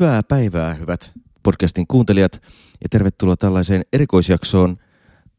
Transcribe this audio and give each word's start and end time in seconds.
Hyvää 0.00 0.22
päivää, 0.22 0.74
hyvät 0.74 1.12
podcastin 1.42 1.86
kuuntelijat, 1.86 2.32
ja 2.82 2.88
tervetuloa 2.90 3.36
tällaiseen 3.36 3.84
erikoisjaksoon 3.92 4.76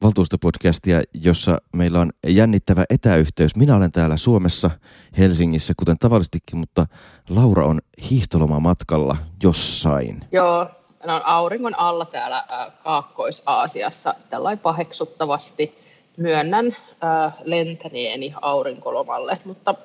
valtuustopodcastia, 0.04 1.02
jossa 1.14 1.57
meillä 1.73 2.00
on 2.00 2.11
jännittävä 2.28 2.86
etäyhteys. 2.89 3.55
Minä 3.55 3.75
olen 3.75 3.91
täällä 3.91 4.18
Suomessa, 4.18 4.71
Helsingissä, 5.18 5.73
kuten 5.78 5.97
tavallistikin, 5.97 6.60
mutta 6.60 6.88
Laura 7.29 7.65
on 7.65 7.82
hiihtolomamatkalla 8.10 9.18
jossain. 9.43 10.25
Joo, 10.32 10.60
on 11.04 11.21
auringon 11.24 11.79
alla 11.79 12.06
täällä 12.06 12.37
äh, 12.37 12.71
Kaakkois-Aasiassa 12.83 14.14
tällainen 14.29 14.60
paheksuttavasti. 14.60 15.75
Myönnän 16.18 16.65
äh, 16.68 17.33
lentäneeni 17.43 18.33
aurinkolomalle, 18.42 19.39
mutta 19.46 19.75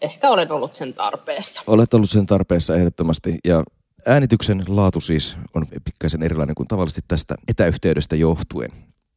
ehkä 0.00 0.30
olen 0.30 0.52
ollut 0.52 0.76
sen 0.76 0.94
tarpeessa. 0.94 1.62
Olet 1.66 1.94
ollut 1.94 2.10
sen 2.10 2.26
tarpeessa 2.26 2.76
ehdottomasti 2.76 3.38
ja 3.44 3.64
äänityksen 4.06 4.62
laatu 4.68 5.00
siis 5.00 5.36
on 5.54 5.66
pikkaisen 5.84 6.22
erilainen 6.22 6.54
kuin 6.54 6.68
tavallisesti 6.68 7.00
tästä 7.08 7.34
etäyhteydestä 7.48 8.16
johtuen. 8.16 8.70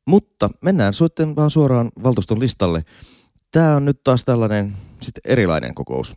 Mutta 0.08 0.50
mennään 0.62 0.94
sitten 0.94 1.36
vaan 1.36 1.52
suoraan 1.52 1.92
valtuuston 2.04 2.40
listalle. 2.40 2.86
Tämä 3.52 3.76
on 3.76 3.86
nyt 3.86 4.04
taas 4.04 4.24
tällainen 4.24 4.74
sit 5.02 5.20
erilainen 5.26 5.76
kokous. 5.76 6.14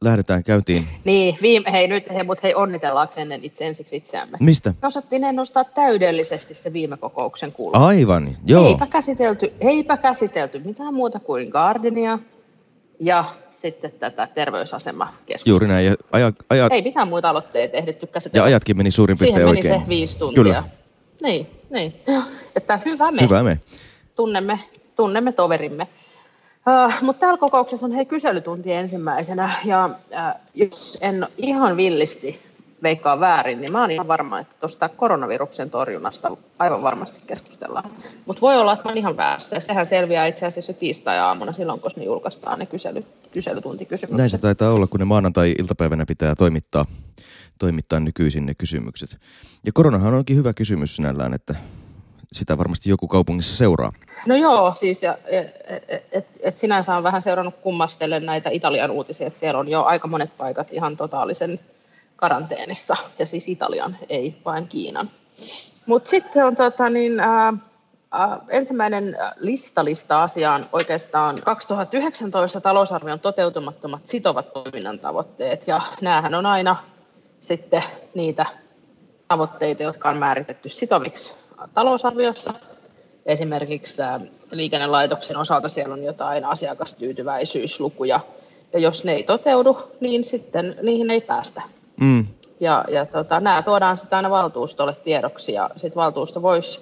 Lähdetään 0.00 0.44
käyntiin. 0.44 0.84
Niin, 1.04 1.36
viime, 1.42 1.72
hei 1.72 1.88
nyt, 1.88 2.10
hei, 2.10 2.24
mutta 2.24 2.40
hei 2.42 2.54
onnitellaan 2.54 3.08
ennen 3.16 3.44
itse 3.44 3.66
ensiksi 3.66 3.96
itseämme. 3.96 4.38
Mistä? 4.40 4.74
Me 4.82 4.86
osattiin 4.88 5.24
ennustaa 5.24 5.64
täydellisesti 5.64 6.54
se 6.54 6.72
viime 6.72 6.96
kokouksen 6.96 7.52
kuulu. 7.52 7.72
Aivan, 7.76 8.36
joo. 8.44 8.68
Eipä 8.68 8.86
käsitelty, 8.86 9.52
eipä 9.60 9.96
käsitelty 9.96 10.58
mitään 10.58 10.94
muuta 10.94 11.20
kuin 11.20 11.48
Gardinia 11.48 12.18
ja 13.00 13.24
sitten 13.62 13.92
tätä 13.92 14.28
terveysasemakeskustelua. 14.34 15.52
Juuri 15.52 15.66
näin. 15.68 15.86
Ja 15.86 15.96
ajat, 16.12 16.34
ajat, 16.50 16.72
Ei 16.72 16.82
mitään 16.82 17.08
muita 17.08 17.30
aloitteita 17.30 17.76
ehditty 17.76 18.06
käsitellä. 18.06 18.42
ja 18.42 18.46
ajatkin 18.46 18.76
meni 18.76 18.90
suurin 18.90 19.18
piirtein 19.18 19.36
Siihen 19.36 19.48
meni 19.54 19.58
oikein. 19.58 19.82
se 19.82 19.88
viisi 19.88 20.18
tuntia. 20.18 20.42
Kyllä. 20.42 20.64
Niin, 21.22 21.46
niin. 21.70 21.94
Että 22.56 22.80
hyvä 22.84 23.10
me. 23.10 23.22
Hyvä 23.22 23.42
me. 23.42 23.60
Tunnemme, 24.16 24.60
tunnemme 24.96 25.32
toverimme. 25.32 25.88
Uh, 26.86 26.92
Mutta 27.02 27.20
täällä 27.20 27.38
kokouksessa 27.38 27.86
on 27.86 27.92
hei 27.92 28.06
kyselytunti 28.06 28.72
ensimmäisenä. 28.72 29.50
Ja 29.64 29.86
uh, 29.86 30.40
jos 30.54 30.98
en 31.00 31.26
ihan 31.36 31.76
villisti 31.76 32.40
veikkaa 32.82 33.20
väärin, 33.20 33.60
niin 33.60 33.72
mä 33.72 33.80
oon 33.80 33.90
ihan 33.90 34.08
varma, 34.08 34.38
että 34.40 34.54
tuosta 34.60 34.88
koronaviruksen 34.88 35.70
torjunnasta 35.70 36.36
aivan 36.58 36.82
varmasti 36.82 37.20
keskustellaan. 37.26 37.90
Mutta 38.26 38.40
voi 38.40 38.58
olla, 38.58 38.72
että 38.72 38.84
mä 38.84 38.90
oon 38.90 38.98
ihan 38.98 39.16
väärässä. 39.16 39.56
Ja 39.56 39.60
sehän 39.60 39.86
selviää 39.86 40.26
itse 40.26 40.46
asiassa 40.46 40.72
tiistai-aamuna 40.72 41.52
silloin, 41.52 41.80
kun 41.80 41.90
ne 41.96 42.04
julkaistaan 42.04 42.58
ne 42.58 42.66
kysely, 42.66 43.04
kyselytuntikysymykset. 43.32 44.18
Näin 44.18 44.30
se 44.30 44.38
taitaa 44.38 44.72
olla, 44.72 44.86
kun 44.86 45.00
ne 45.00 45.04
maanantai-iltapäivänä 45.04 46.06
pitää 46.06 46.34
toimittaa, 46.34 46.84
toimittaa 47.58 48.00
nykyisin 48.00 48.46
ne 48.46 48.54
kysymykset. 48.54 49.16
Ja 49.66 49.72
koronahan 49.72 50.14
onkin 50.14 50.36
hyvä 50.36 50.52
kysymys 50.52 50.96
sinällään, 50.96 51.34
että 51.34 51.54
sitä 52.32 52.58
varmasti 52.58 52.90
joku 52.90 53.08
kaupungissa 53.08 53.56
seuraa. 53.56 53.92
No 54.26 54.36
joo, 54.36 54.74
siis 54.74 55.02
ja, 55.02 55.18
et, 55.26 55.46
et, 56.12 56.26
et 56.40 56.58
sinänsä 56.58 56.96
on 56.96 57.02
vähän 57.02 57.22
seurannut 57.22 57.54
kummastellen 57.62 58.26
näitä 58.26 58.50
Italian 58.50 58.90
uutisia, 58.90 59.26
että 59.26 59.38
siellä 59.38 59.60
on 59.60 59.68
jo 59.68 59.82
aika 59.82 60.08
monet 60.08 60.30
paikat 60.38 60.72
ihan 60.72 60.96
totaalisen 60.96 61.60
karanteenissa, 62.18 62.96
ja 63.18 63.26
siis 63.26 63.48
Italian, 63.48 63.96
ei 64.08 64.36
vain 64.44 64.68
Kiinan. 64.68 65.10
Mutta 65.86 66.10
sitten 66.10 66.46
on 66.46 66.56
tota, 66.56 66.90
niin, 66.90 67.20
ää, 67.20 67.52
ää, 68.10 68.40
ensimmäinen 68.48 69.16
listalista 69.36 70.22
asiaan 70.22 70.68
oikeastaan 70.72 71.38
2019 71.44 72.60
talousarvion 72.60 73.20
toteutumattomat 73.20 74.06
sitovat 74.06 74.52
toiminnan 74.52 74.98
tavoitteet, 74.98 75.66
ja 75.66 75.80
näähän 76.00 76.34
on 76.34 76.46
aina 76.46 76.76
sitten 77.40 77.82
niitä 78.14 78.46
tavoitteita, 79.28 79.82
jotka 79.82 80.10
on 80.10 80.16
määritetty 80.16 80.68
sitoviksi 80.68 81.32
talousarviossa. 81.74 82.54
Esimerkiksi 83.26 84.02
liikennelaitoksen 84.50 85.36
osalta 85.36 85.68
siellä 85.68 85.92
on 85.92 86.04
jotain 86.04 86.44
asiakastyytyväisyyslukuja, 86.44 88.20
ja 88.72 88.78
jos 88.78 89.04
ne 89.04 89.12
ei 89.12 89.22
toteudu, 89.22 89.78
niin 90.00 90.24
sitten 90.24 90.76
niihin 90.82 91.10
ei 91.10 91.20
päästä. 91.20 91.62
Mm. 92.00 92.26
Ja, 92.60 92.84
ja 92.88 93.06
tota, 93.06 93.40
nämä 93.40 93.62
tuodaan 93.62 93.96
sitten 93.96 94.16
aina 94.16 94.30
valtuustolle 94.30 94.94
tiedoksi, 95.04 95.52
ja 95.52 95.70
sitten 95.76 96.00
valtuusto 96.00 96.42
voisi 96.42 96.80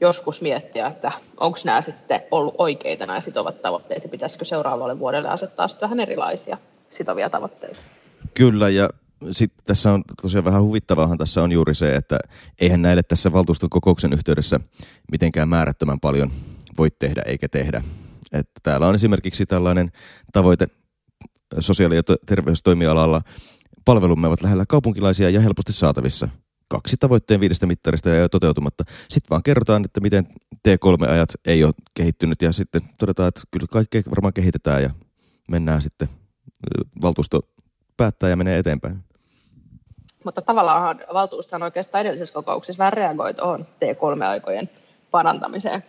joskus 0.00 0.40
miettiä, 0.40 0.86
että 0.86 1.12
onko 1.40 1.58
nämä 1.64 1.82
sitten 1.82 2.20
ollut 2.30 2.54
oikeita 2.58 3.06
nämä 3.06 3.20
sitovat 3.20 3.62
tavoitteet, 3.62 4.02
ja 4.02 4.08
pitäisikö 4.08 4.44
seuraavalle 4.44 4.98
vuodelle 4.98 5.28
asettaa 5.28 5.68
sitten 5.68 5.86
vähän 5.86 6.00
erilaisia 6.00 6.58
sitovia 6.90 7.30
tavoitteita. 7.30 7.78
Kyllä, 8.34 8.68
ja 8.68 8.90
sitten 9.30 9.64
tässä 9.64 9.92
on 9.92 10.02
tosiaan 10.22 10.44
vähän 10.44 10.62
huvittavaahan 10.62 11.18
tässä 11.18 11.42
on 11.42 11.52
juuri 11.52 11.74
se, 11.74 11.94
että 11.94 12.18
eihän 12.60 12.82
näille 12.82 13.02
tässä 13.02 13.32
valtuuston 13.32 13.70
kokouksen 13.70 14.12
yhteydessä 14.12 14.60
mitenkään 15.12 15.48
määrättömän 15.48 16.00
paljon 16.00 16.30
voi 16.78 16.88
tehdä 16.98 17.22
eikä 17.26 17.48
tehdä. 17.48 17.82
Että 18.32 18.60
täällä 18.62 18.86
on 18.86 18.94
esimerkiksi 18.94 19.46
tällainen 19.46 19.92
tavoite 20.32 20.68
sosiaali- 21.58 21.96
ja 21.96 22.02
to- 22.02 22.16
terveystoimialalla. 22.26 23.22
Palvelumme 23.84 24.26
ovat 24.26 24.42
lähellä 24.42 24.64
kaupunkilaisia 24.68 25.30
ja 25.30 25.40
helposti 25.40 25.72
saatavissa. 25.72 26.28
Kaksi 26.68 26.96
tavoitteen 27.00 27.40
viidestä 27.40 27.66
mittarista 27.66 28.08
ja 28.08 28.28
toteutumatta. 28.28 28.84
Sitten 29.08 29.30
vaan 29.30 29.42
kerrotaan, 29.42 29.84
että 29.84 30.00
miten 30.00 30.26
T3-ajat 30.54 31.28
ei 31.44 31.64
ole 31.64 31.72
kehittynyt 31.94 32.42
ja 32.42 32.52
sitten 32.52 32.80
todetaan, 32.98 33.28
että 33.28 33.40
kyllä 33.50 33.66
kaikkea 33.70 34.02
varmaan 34.10 34.32
kehitetään 34.32 34.82
ja 34.82 34.90
mennään 35.50 35.82
sitten 35.82 36.08
valtuusto 37.02 37.40
päättää 37.96 38.30
ja 38.30 38.36
menee 38.36 38.58
eteenpäin. 38.58 39.04
Mutta 40.24 40.42
tavallaan 40.42 41.00
valtuustohan 41.12 41.62
oikeastaan 41.62 42.00
edellisessä 42.00 42.34
kokouksessa 42.34 42.78
vähän 42.78 42.92
reagoi 42.92 43.34
tuohon 43.34 43.66
T3-aikojen 43.66 44.70
parantamiseen. 45.10 45.84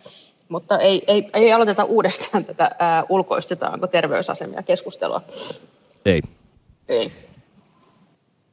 Mutta 0.48 0.78
ei, 0.78 1.02
ei, 1.06 1.30
ei 1.32 1.52
aloiteta 1.52 1.84
uudestaan 1.84 2.44
tätä 2.44 2.70
ää, 2.78 3.04
ulkoistetaanko 3.08 3.86
terveysasemia 3.86 4.62
keskustelua. 4.62 5.20
Ei. 6.04 6.22
Ei. 6.88 7.29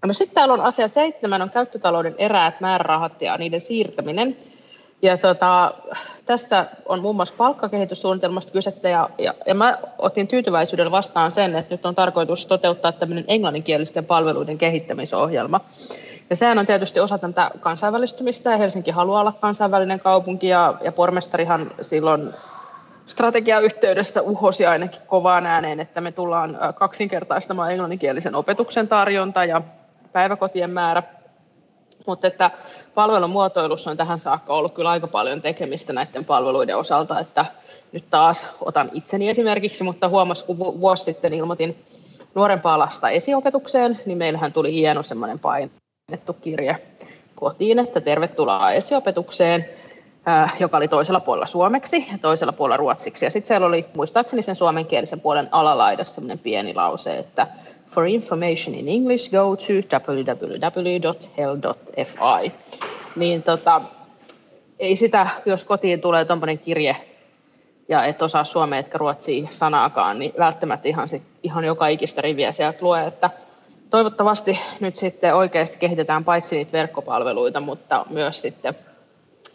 No 0.05 0.13
sitten 0.13 0.35
täällä 0.35 0.53
on 0.53 0.61
asia 0.61 0.87
seitsemän, 0.87 1.41
on 1.41 1.49
käyttötalouden 1.49 2.15
eräät 2.17 2.61
määrärahat 2.61 3.21
ja 3.21 3.37
niiden 3.37 3.61
siirtäminen. 3.61 4.37
Ja 5.01 5.17
tota, 5.17 5.73
tässä 6.25 6.65
on 6.85 7.01
muun 7.01 7.15
muassa 7.15 7.33
palkkakehityssuunnitelmasta 7.37 8.51
kysettä 8.51 8.89
ja, 8.89 9.09
ja, 9.17 9.33
ja 9.45 9.55
mä 9.55 9.77
otin 9.97 10.27
tyytyväisyydellä 10.27 10.91
vastaan 10.91 11.31
sen, 11.31 11.55
että 11.55 11.73
nyt 11.73 11.85
on 11.85 11.95
tarkoitus 11.95 12.45
toteuttaa 12.45 12.91
tämmöinen 12.91 13.25
englanninkielisten 13.27 14.05
palveluiden 14.05 14.57
kehittämisohjelma. 14.57 15.61
Ja 16.29 16.35
sehän 16.35 16.59
on 16.59 16.65
tietysti 16.65 16.99
osa 16.99 17.17
tätä 17.17 17.51
kansainvälistymistä 17.59 18.51
ja 18.51 18.57
Helsinki 18.57 18.91
haluaa 18.91 19.21
olla 19.21 19.31
kansainvälinen 19.31 19.99
kaupunki 19.99 20.47
ja, 20.47 20.73
ja 20.81 20.91
pormestarihan 20.91 21.71
silloin 21.81 22.33
strategiayhteydessä 23.07 24.21
uhosi 24.21 24.65
ainakin 24.65 25.01
kovaan 25.07 25.45
ääneen, 25.45 25.79
että 25.79 26.01
me 26.01 26.11
tullaan 26.11 26.57
kaksinkertaistamaan 26.75 27.71
englanninkielisen 27.71 28.35
opetuksen 28.35 28.87
tarjonta 28.87 29.45
ja 29.45 29.61
päiväkotien 30.17 30.69
määrä. 30.69 31.03
Mutta 32.07 32.27
että 32.27 32.51
palvelun 32.93 33.29
muotoilussa 33.29 33.91
on 33.91 33.97
tähän 33.97 34.19
saakka 34.19 34.53
ollut 34.53 34.73
kyllä 34.73 34.89
aika 34.89 35.07
paljon 35.07 35.41
tekemistä 35.41 35.93
näiden 35.93 36.25
palveluiden 36.25 36.77
osalta, 36.77 37.19
että 37.19 37.45
nyt 37.91 38.09
taas 38.09 38.47
otan 38.61 38.89
itseni 38.93 39.29
esimerkiksi, 39.29 39.83
mutta 39.83 40.09
huomasin, 40.09 40.45
kun 40.45 40.57
vuosi 40.57 41.03
sitten 41.03 41.33
ilmoitin 41.33 41.85
nuorempaa 42.35 42.79
lasta 42.79 43.09
esiopetukseen, 43.09 43.99
niin 44.05 44.17
meillähän 44.17 44.53
tuli 44.53 44.73
hieno 44.73 45.03
semmoinen 45.03 45.39
painettu 45.39 46.33
kirje 46.41 46.77
kotiin, 47.35 47.79
että 47.79 48.01
tervetuloa 48.01 48.71
esiopetukseen, 48.71 49.65
joka 50.59 50.77
oli 50.77 50.87
toisella 50.87 51.19
puolella 51.19 51.45
suomeksi 51.45 52.07
ja 52.11 52.17
toisella 52.17 52.53
puolella 52.53 52.77
ruotsiksi. 52.77 53.25
Ja 53.25 53.31
sitten 53.31 53.47
siellä 53.47 53.67
oli 53.67 53.85
muistaakseni 53.95 54.43
sen 54.43 54.55
suomenkielisen 54.55 55.19
puolen 55.19 55.49
alalaidassa 55.51 56.15
semmoinen 56.15 56.39
pieni 56.39 56.73
lause, 56.75 57.17
että 57.17 57.47
For 57.89 58.07
information 58.07 58.75
in 58.75 58.87
English, 58.89 59.31
go 59.31 59.55
to 59.55 59.73
www.hell.fi. 60.13 61.31
Niin 63.15 63.43
tota, 63.43 63.81
ei 64.79 64.95
sitä, 64.95 65.27
jos 65.45 65.63
kotiin 65.63 66.01
tulee 66.01 66.25
tuommoinen 66.25 66.59
kirje 66.59 66.97
ja 67.89 68.03
et 68.03 68.21
osaa 68.21 68.43
suomea 68.43 68.79
etkä 68.79 68.97
ruotsia 68.97 69.47
sanaakaan, 69.51 70.19
niin 70.19 70.33
välttämättä 70.39 70.87
ihan, 70.87 71.09
sit, 71.09 71.23
ihan 71.43 71.65
joka 71.65 71.87
ikistä 71.87 72.21
riviä 72.21 72.51
sieltä 72.51 72.77
lue, 72.81 73.05
että 73.05 73.29
toivottavasti 73.89 74.59
nyt 74.79 74.95
sitten 74.95 75.35
oikeasti 75.35 75.77
kehitetään 75.77 76.23
paitsi 76.23 76.55
niitä 76.55 76.71
verkkopalveluita, 76.71 77.59
mutta 77.59 78.05
myös 78.09 78.41
sitten, 78.41 78.75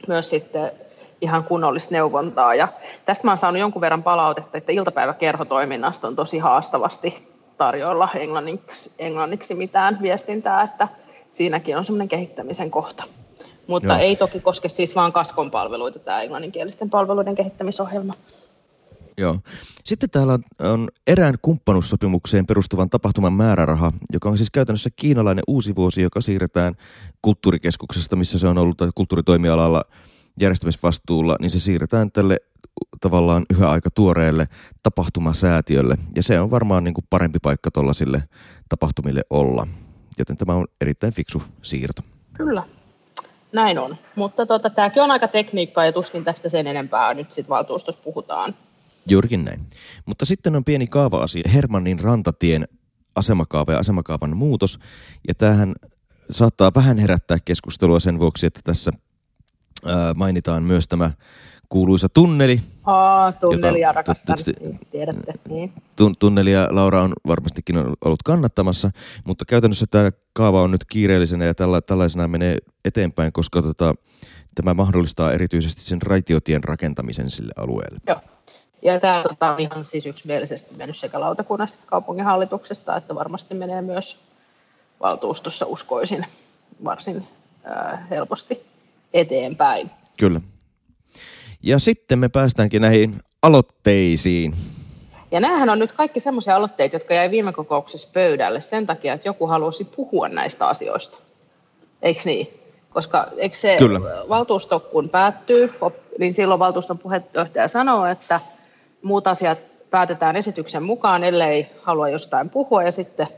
myös 0.09 0.29
sitten 0.29 0.73
ihan 1.21 1.45
kunnollista 1.45 1.95
neuvontaa. 1.95 2.55
Ja 2.55 2.69
tästä 3.05 3.25
mä 3.25 3.31
oon 3.31 3.39
saanut 3.39 3.61
jonkun 3.61 3.81
verran 3.81 4.03
palautetta, 4.03 4.59
että 4.59 4.73
iltapäiväkerhotoiminnasta 4.73 6.09
on 6.09 6.17
tosi 6.17 6.39
haastavasti 6.39 7.32
tarjoilla 7.59 8.09
englanniksi, 8.15 8.93
englanniksi 8.99 9.55
mitään 9.55 9.99
viestintää, 10.03 10.63
että 10.63 10.89
siinäkin 11.31 11.77
on 11.77 11.85
semmoinen 11.85 12.09
kehittämisen 12.09 12.71
kohta. 12.71 13.05
Mutta 13.67 13.93
Joo. 13.93 13.99
ei 13.99 14.17
toki 14.17 14.41
koske 14.41 14.69
siis 14.69 14.95
vaan 14.95 15.13
kaskon 15.13 15.51
palveluita 15.51 15.99
tämä 15.99 16.23
englanninkielisten 16.23 16.91
palveluiden 16.91 17.35
kehittämisohjelma. 17.35 18.15
Joo. 19.19 19.39
Sitten 19.85 20.11
täällä 20.11 20.39
on, 20.59 20.89
erään 21.07 21.35
kumppanuussopimukseen 21.43 22.47
perustuvan 22.47 22.91
tapahtuman 22.91 23.33
määräraha, 23.33 23.93
joka 24.13 24.29
on 24.29 24.37
siis 24.37 24.51
käytännössä 24.51 24.91
kiinalainen 24.97 25.45
uusi 25.47 25.77
vuosi, 25.77 26.03
joka 26.03 26.21
siirretään 26.21 26.75
kulttuurikeskuksesta, 27.23 28.17
missä 28.17 28.39
se 28.39 28.47
on 28.47 28.59
ollut 28.59 28.79
kulttuuritoimialalla 28.95 29.83
järjestämisvastuulla, 30.41 31.37
niin 31.41 31.51
se 31.51 31.61
siirretään 31.61 32.13
tälle 32.13 32.37
tavallaan 33.01 33.47
yhä 33.51 33.71
aika 33.71 33.91
tuoreelle 33.91 34.49
tapahtumasäätiölle. 34.83 35.99
Ja 36.17 36.23
se 36.23 36.41
on 36.41 36.51
varmaan 36.51 36.85
niin 36.85 36.95
kuin 36.95 37.05
parempi 37.11 37.39
paikka 37.43 37.71
tuollaisille 37.71 38.23
tapahtumille 38.69 39.23
olla. 39.31 39.67
Joten 40.19 40.37
tämä 40.37 40.55
on 40.55 40.67
erittäin 40.81 41.13
fiksu 41.13 41.43
siirto. 41.63 42.03
Kyllä, 42.33 42.63
näin 43.53 43.79
on. 43.79 43.97
Mutta 44.17 44.47
tota, 44.47 44.71
tämäkin 44.71 45.03
on 45.03 45.11
aika 45.11 45.29
tekniikkaa 45.29 45.85
ja 45.85 45.93
tuskin 45.93 46.25
tästä 46.25 46.49
sen 46.49 46.67
enempää 46.67 47.15
nyt 47.15 47.31
sitten 47.31 47.49
valtuustossa 47.49 48.03
puhutaan. 48.03 48.55
Juurikin 49.09 49.45
näin. 49.45 49.61
Mutta 50.07 50.25
sitten 50.25 50.57
on 50.57 50.65
pieni 50.65 50.87
kaava-asia. 50.87 51.51
Hermannin 51.53 52.01
rantatien 52.01 52.69
asemakaava 53.15 53.73
ja 53.73 53.79
asemakaavan 53.79 54.37
muutos. 54.37 54.79
Ja 55.29 55.35
tämähän 55.35 55.75
saattaa 56.31 56.73
vähän 56.75 56.99
herättää 56.99 57.39
keskustelua 57.45 58.01
sen 58.01 58.19
vuoksi, 58.19 58.47
että 58.47 58.61
tässä 58.65 58.93
ää, 59.87 60.15
mainitaan 60.15 60.63
myös 60.63 60.89
tämä 60.89 61.11
kuuluisa 61.69 62.09
tunneli. 62.09 62.61
Aa, 62.85 63.33
tunnelia 63.33 63.93
rakastan, 63.93 64.37
niin, 64.61 64.81
tiedätte. 64.91 65.33
Niin. 65.49 65.73
Tunnelia 66.19 66.69
Laura 66.71 67.03
on 67.03 67.13
varmastikin 67.27 67.77
ollut 67.79 68.23
kannattamassa, 68.25 68.91
mutta 69.25 69.45
käytännössä 69.45 69.87
tämä 69.91 70.11
kaava 70.33 70.63
on 70.63 70.71
nyt 70.71 70.85
kiireellisenä 70.85 71.45
ja 71.45 71.55
tällä, 71.55 71.81
tällaisena 71.81 72.29
menee 72.29 72.57
eteenpäin, 72.85 73.33
koska 73.33 73.63
tota, 73.63 73.95
tämä 74.55 74.75
mahdollistaa 74.75 75.33
erityisesti 75.33 75.83
sen 75.83 76.03
raitiotien 76.03 76.65
rakentamisen 76.65 77.31
sille 77.31 77.53
alueelle. 77.57 78.01
Joo. 78.07 78.21
Ja 78.83 79.01
tämä 79.01 79.23
tota, 79.23 79.53
on 79.53 79.61
ihan 79.61 79.85
siis 79.85 80.07
yksimielisesti 80.07 80.77
mennyt 80.77 80.97
sekä 80.97 81.21
lautakunnasta 81.21 81.77
että 81.77 81.87
kaupunginhallituksesta, 81.87 82.97
että 82.97 83.15
varmasti 83.15 83.55
menee 83.55 83.83
myös 83.83 84.19
valtuustossa 85.01 85.67
uskoisin 85.67 86.27
varsin 86.85 87.27
äh, 87.71 88.11
helposti 88.11 88.72
eteenpäin. 89.15 89.91
Kyllä. 90.19 90.41
Ja 91.63 91.79
sitten 91.79 92.19
me 92.19 92.29
päästäänkin 92.29 92.83
näihin 92.83 93.21
aloitteisiin. 93.43 94.55
Ja 95.31 95.41
näähän 95.41 95.69
on 95.69 95.79
nyt 95.79 95.93
kaikki 95.93 96.21
semmoisia 96.21 96.57
aloitteita, 96.57 96.97
jotka 96.97 97.15
jäi 97.15 97.31
viime 97.31 97.53
kokouksessa 97.53 98.09
pöydälle 98.13 98.61
sen 98.61 98.87
takia, 98.87 99.15
että 99.15 99.29
joku 99.29 99.47
halusi 99.47 99.85
puhua 99.85 100.29
näistä 100.29 100.67
asioista. 100.67 101.19
Eikö 102.03 102.21
niin? 102.25 102.49
Koska 102.91 103.27
eikö 103.37 103.57
se 103.57 103.77
Kyllä. 103.79 104.01
valtuusto 104.29 104.81
kun 104.81 105.09
päättyy, 105.09 105.73
niin 106.19 106.35
silloin 106.35 106.61
valtuuston 106.61 106.99
puheenjohtaja 106.99 107.69
sanoo, 107.69 108.07
että 108.07 108.41
muut 109.03 109.27
asiat 109.27 109.59
päätetään 109.91 110.37
esityksen 110.37 110.83
mukaan, 110.83 111.25
ellei 111.25 111.67
halua 111.83 112.09
jostain 112.09 112.51
puhua, 112.51 112.83
ja 112.83 112.93
sitten 112.93 113.29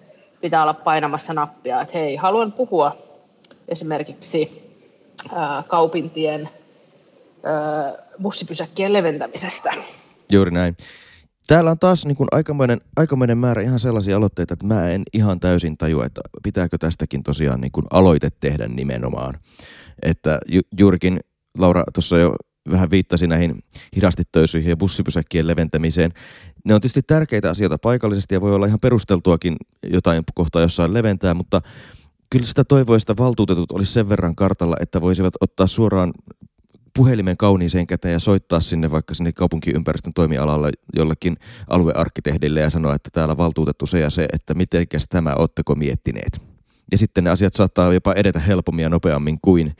pitää 0.40 0.62
olla 0.62 0.74
painamassa 0.74 1.34
nappia, 1.34 1.80
että 1.80 1.98
hei, 1.98 2.16
haluan 2.16 2.52
puhua 2.52 2.96
esimerkiksi 3.68 4.63
kaupintien 5.68 6.48
bussipysäkkien 8.22 8.92
leventämisestä. 8.92 9.74
Juuri 10.32 10.50
näin. 10.50 10.76
Täällä 11.46 11.70
on 11.70 11.78
taas 11.78 12.06
niin 12.06 12.16
kuin 12.16 12.28
aikamoinen, 12.32 12.80
aikamoinen 12.96 13.38
määrä 13.38 13.62
ihan 13.62 13.78
sellaisia 13.78 14.16
aloitteita, 14.16 14.54
että 14.54 14.66
mä 14.66 14.90
en 14.90 15.02
ihan 15.12 15.40
täysin 15.40 15.76
tajua, 15.78 16.06
että 16.06 16.20
pitääkö 16.42 16.78
tästäkin 16.78 17.22
tosiaan 17.22 17.60
niin 17.60 17.72
kuin 17.72 17.86
aloite 17.90 18.28
tehdä 18.40 18.68
nimenomaan. 18.68 19.34
Että 20.02 20.38
ju, 20.48 20.60
juurikin 20.78 21.20
Laura 21.58 21.84
tuossa 21.94 22.18
jo 22.18 22.34
vähän 22.70 22.90
viittasi 22.90 23.26
näihin 23.26 23.64
hidastettöisyihin 23.96 24.70
ja 24.70 24.76
bussipysäkkien 24.76 25.46
leventämiseen. 25.46 26.12
Ne 26.64 26.74
on 26.74 26.80
tietysti 26.80 27.02
tärkeitä 27.02 27.50
asioita 27.50 27.78
paikallisesti 27.78 28.34
ja 28.34 28.40
voi 28.40 28.54
olla 28.54 28.66
ihan 28.66 28.80
perusteltuakin 28.80 29.56
jotain 29.82 30.22
kohtaa 30.34 30.62
jossain 30.62 30.94
leventää, 30.94 31.34
mutta 31.34 31.62
kyllä 32.34 32.46
sitä 32.46 32.64
toivoista 32.64 33.16
valtuutetut 33.16 33.72
olisi 33.72 33.92
sen 33.92 34.08
verran 34.08 34.36
kartalla, 34.36 34.76
että 34.80 35.00
voisivat 35.00 35.34
ottaa 35.40 35.66
suoraan 35.66 36.12
puhelimen 36.96 37.36
kauniiseen 37.36 37.86
käteen 37.86 38.12
ja 38.12 38.18
soittaa 38.18 38.60
sinne 38.60 38.90
vaikka 38.90 39.14
sinne 39.14 39.32
kaupunkiympäristön 39.32 40.12
toimialalle 40.12 40.70
jollekin 40.96 41.36
aluearkkitehdille 41.70 42.60
ja 42.60 42.70
sanoa, 42.70 42.94
että 42.94 43.10
täällä 43.12 43.36
valtuutettu 43.36 43.86
se 43.86 44.00
ja 44.00 44.10
se, 44.10 44.28
että 44.32 44.54
mitenkäs 44.54 45.06
tämä, 45.08 45.34
ootteko 45.38 45.74
miettineet. 45.74 46.40
Ja 46.92 46.98
sitten 46.98 47.24
ne 47.24 47.30
asiat 47.30 47.54
saattaa 47.54 47.92
jopa 47.92 48.12
edetä 48.12 48.38
helpommin 48.38 48.82
ja 48.82 48.88
nopeammin 48.88 49.38
kuin, 49.42 49.76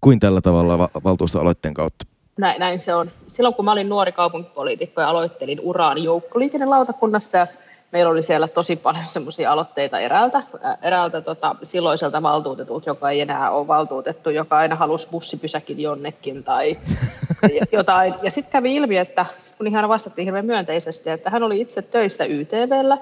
kuin 0.00 0.20
tällä 0.20 0.40
tavalla 0.40 0.78
va- 0.78 0.88
valtuustoaloitteen 1.04 1.74
kautta. 1.74 2.06
Näin, 2.38 2.60
näin 2.60 2.80
se 2.80 2.94
on. 2.94 3.10
Silloin 3.26 3.54
kun 3.54 3.64
mä 3.64 3.72
olin 3.72 3.88
nuori 3.88 4.12
kaupunkipoliitikko 4.12 5.00
ja 5.00 5.08
aloittelin 5.08 5.60
uraan 5.60 6.04
joukkoliikennelautakunnassa 6.04 7.38
ja 7.38 7.46
meillä 7.92 8.10
oli 8.10 8.22
siellä 8.22 8.48
tosi 8.48 8.76
paljon 8.76 9.06
semmoisia 9.06 9.52
aloitteita 9.52 10.00
eräältä, 10.00 10.42
eräältä 10.82 11.20
tota, 11.20 11.56
silloiselta 11.62 12.22
valtuutetulta, 12.22 12.90
joka 12.90 13.10
ei 13.10 13.20
enää 13.20 13.50
ole 13.50 13.66
valtuutettu, 13.66 14.30
joka 14.30 14.58
aina 14.58 14.76
halusi 14.76 15.08
bussipysäkin 15.10 15.80
jonnekin 15.80 16.44
tai 16.44 16.78
jotain. 17.72 18.14
Ja 18.22 18.30
sitten 18.30 18.52
kävi 18.52 18.76
ilmi, 18.76 18.96
että 18.96 19.26
sit 19.40 19.56
kun 19.56 19.66
ihan 19.66 19.88
vastattiin 19.88 20.24
hirveän 20.24 20.46
myönteisesti, 20.46 21.10
että 21.10 21.30
hän 21.30 21.42
oli 21.42 21.60
itse 21.60 21.82
töissä 21.82 22.24
YTVllä 22.24 22.98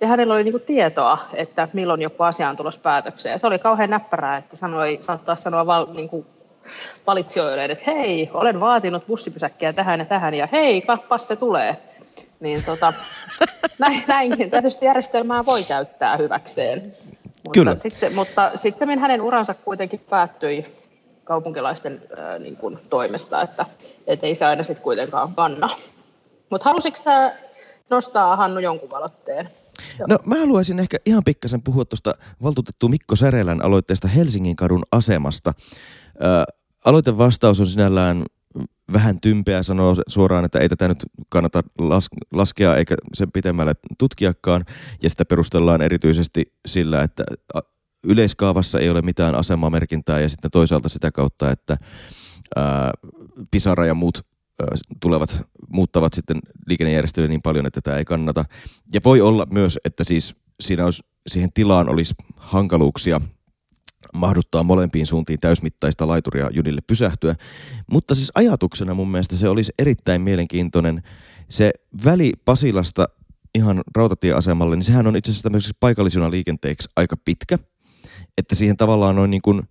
ja 0.00 0.06
hänellä 0.06 0.34
oli 0.34 0.44
niinku 0.44 0.58
tietoa, 0.58 1.18
että 1.34 1.68
milloin 1.72 2.02
joku 2.02 2.22
asia 2.22 2.48
on 2.48 2.56
tulossa 2.56 2.80
päätökseen. 2.80 3.32
Ja 3.32 3.38
se 3.38 3.46
oli 3.46 3.58
kauhean 3.58 3.90
näppärää, 3.90 4.36
että 4.36 4.56
sanoi, 4.56 5.00
saattaa 5.02 5.36
sanoa 5.36 5.66
val, 5.66 5.86
niinku 5.94 6.26
valitsijoille, 7.06 7.64
että 7.64 7.84
hei, 7.86 8.30
olen 8.34 8.60
vaatinut 8.60 9.06
bussipysäkkiä 9.06 9.72
tähän 9.72 10.00
ja 10.00 10.04
tähän 10.06 10.34
ja 10.34 10.48
hei, 10.52 10.80
kappas 10.80 11.28
se 11.28 11.36
tulee. 11.36 11.76
Niin 12.40 12.64
tota, 12.64 12.92
näin, 13.78 14.04
näinkin 14.06 14.50
tietysti 14.50 14.84
järjestelmää 14.84 15.46
voi 15.46 15.64
käyttää 15.64 16.16
hyväkseen. 16.16 16.82
Mutta 17.24 17.50
Kyllä. 17.52 17.78
Sitten, 17.78 18.14
mutta 18.14 18.50
sitten 18.54 18.98
hänen 18.98 19.20
uransa 19.20 19.54
kuitenkin 19.54 20.00
päättyi 20.10 20.64
kaupunkilaisten 21.24 22.02
äh, 22.18 22.38
niin 22.38 22.56
kuin, 22.56 22.78
toimesta, 22.90 23.42
että 23.42 23.66
et 24.06 24.24
ei 24.24 24.34
se 24.34 24.44
aina 24.44 24.62
sitten 24.62 24.82
kuitenkaan 24.82 25.34
kanna. 25.34 25.68
Mutta 26.50 26.68
halusitko 26.68 27.02
sä 27.02 27.32
nostaa 27.90 28.36
Hannu 28.36 28.60
jonkun 28.60 28.90
valotteen? 28.90 29.48
No 30.08 30.18
mä 30.24 30.34
haluaisin 30.34 30.78
ehkä 30.78 30.96
ihan 31.06 31.24
pikkasen 31.24 31.62
puhua 31.62 31.84
tuosta 31.84 32.14
valtuutettu 32.42 32.88
Mikko 32.88 33.16
Särelän 33.16 33.64
aloitteesta 33.64 34.08
Helsingin 34.08 34.56
kadun 34.56 34.82
asemasta. 34.92 35.54
Ää, 36.20 36.44
aloitevastaus 36.84 37.60
on 37.60 37.66
sinällään 37.66 38.24
vähän 38.92 39.20
tympeä 39.20 39.62
sanoa 39.62 39.94
suoraan, 40.08 40.44
että 40.44 40.58
ei 40.58 40.68
tätä 40.68 40.88
nyt 40.88 41.04
kannata 41.28 41.60
las- 41.82 42.26
laskea 42.32 42.76
eikä 42.76 42.94
sen 43.14 43.32
pitemmälle 43.32 43.74
tutkiakaan. 43.98 44.64
Ja 45.02 45.10
sitä 45.10 45.24
perustellaan 45.24 45.82
erityisesti 45.82 46.52
sillä, 46.66 47.02
että 47.02 47.24
yleiskaavassa 48.04 48.78
ei 48.78 48.90
ole 48.90 49.02
mitään 49.02 49.34
asemamerkintää 49.34 50.20
ja 50.20 50.28
sitten 50.28 50.50
toisaalta 50.50 50.88
sitä 50.88 51.10
kautta, 51.10 51.50
että 51.50 51.76
ää, 52.56 52.90
Pisara 53.50 53.86
ja 53.86 53.94
muut 53.94 54.26
tulevat, 55.00 55.42
muuttavat 55.68 56.14
sitten 56.14 56.40
liikennejärjestelyä 56.66 57.28
niin 57.28 57.42
paljon, 57.42 57.66
että 57.66 57.80
tämä 57.80 57.96
ei 57.96 58.04
kannata. 58.04 58.44
Ja 58.94 59.00
voi 59.04 59.20
olla 59.20 59.46
myös, 59.50 59.78
että 59.84 60.04
siis 60.04 60.34
siinä 60.60 60.84
olisi, 60.84 61.02
siihen 61.26 61.52
tilaan 61.54 61.88
olisi 61.88 62.14
hankaluuksia 62.36 63.20
mahduttaa 64.18 64.62
molempiin 64.62 65.06
suuntiin 65.06 65.40
täysmittaista 65.40 66.08
laituria 66.08 66.50
junille 66.52 66.80
pysähtyä. 66.86 67.34
Mutta 67.92 68.14
siis 68.14 68.32
ajatuksena 68.34 68.94
mun 68.94 69.10
mielestä 69.10 69.36
se 69.36 69.48
olisi 69.48 69.72
erittäin 69.78 70.22
mielenkiintoinen. 70.22 71.02
Se 71.48 71.70
väli 72.04 72.32
Pasilasta 72.44 73.08
ihan 73.54 73.82
rautatieasemalle, 73.96 74.76
niin 74.76 74.84
sehän 74.84 75.06
on 75.06 75.16
itse 75.16 75.30
asiassa 75.30 75.42
tämmöiseksi 75.42 75.76
paikallisena 75.80 76.30
liikenteeksi 76.30 76.88
aika 76.96 77.16
pitkä. 77.24 77.58
Että 78.38 78.54
siihen 78.54 78.76
tavallaan 78.76 79.16
noin 79.16 79.30
niin 79.30 79.42
kuin, 79.42 79.62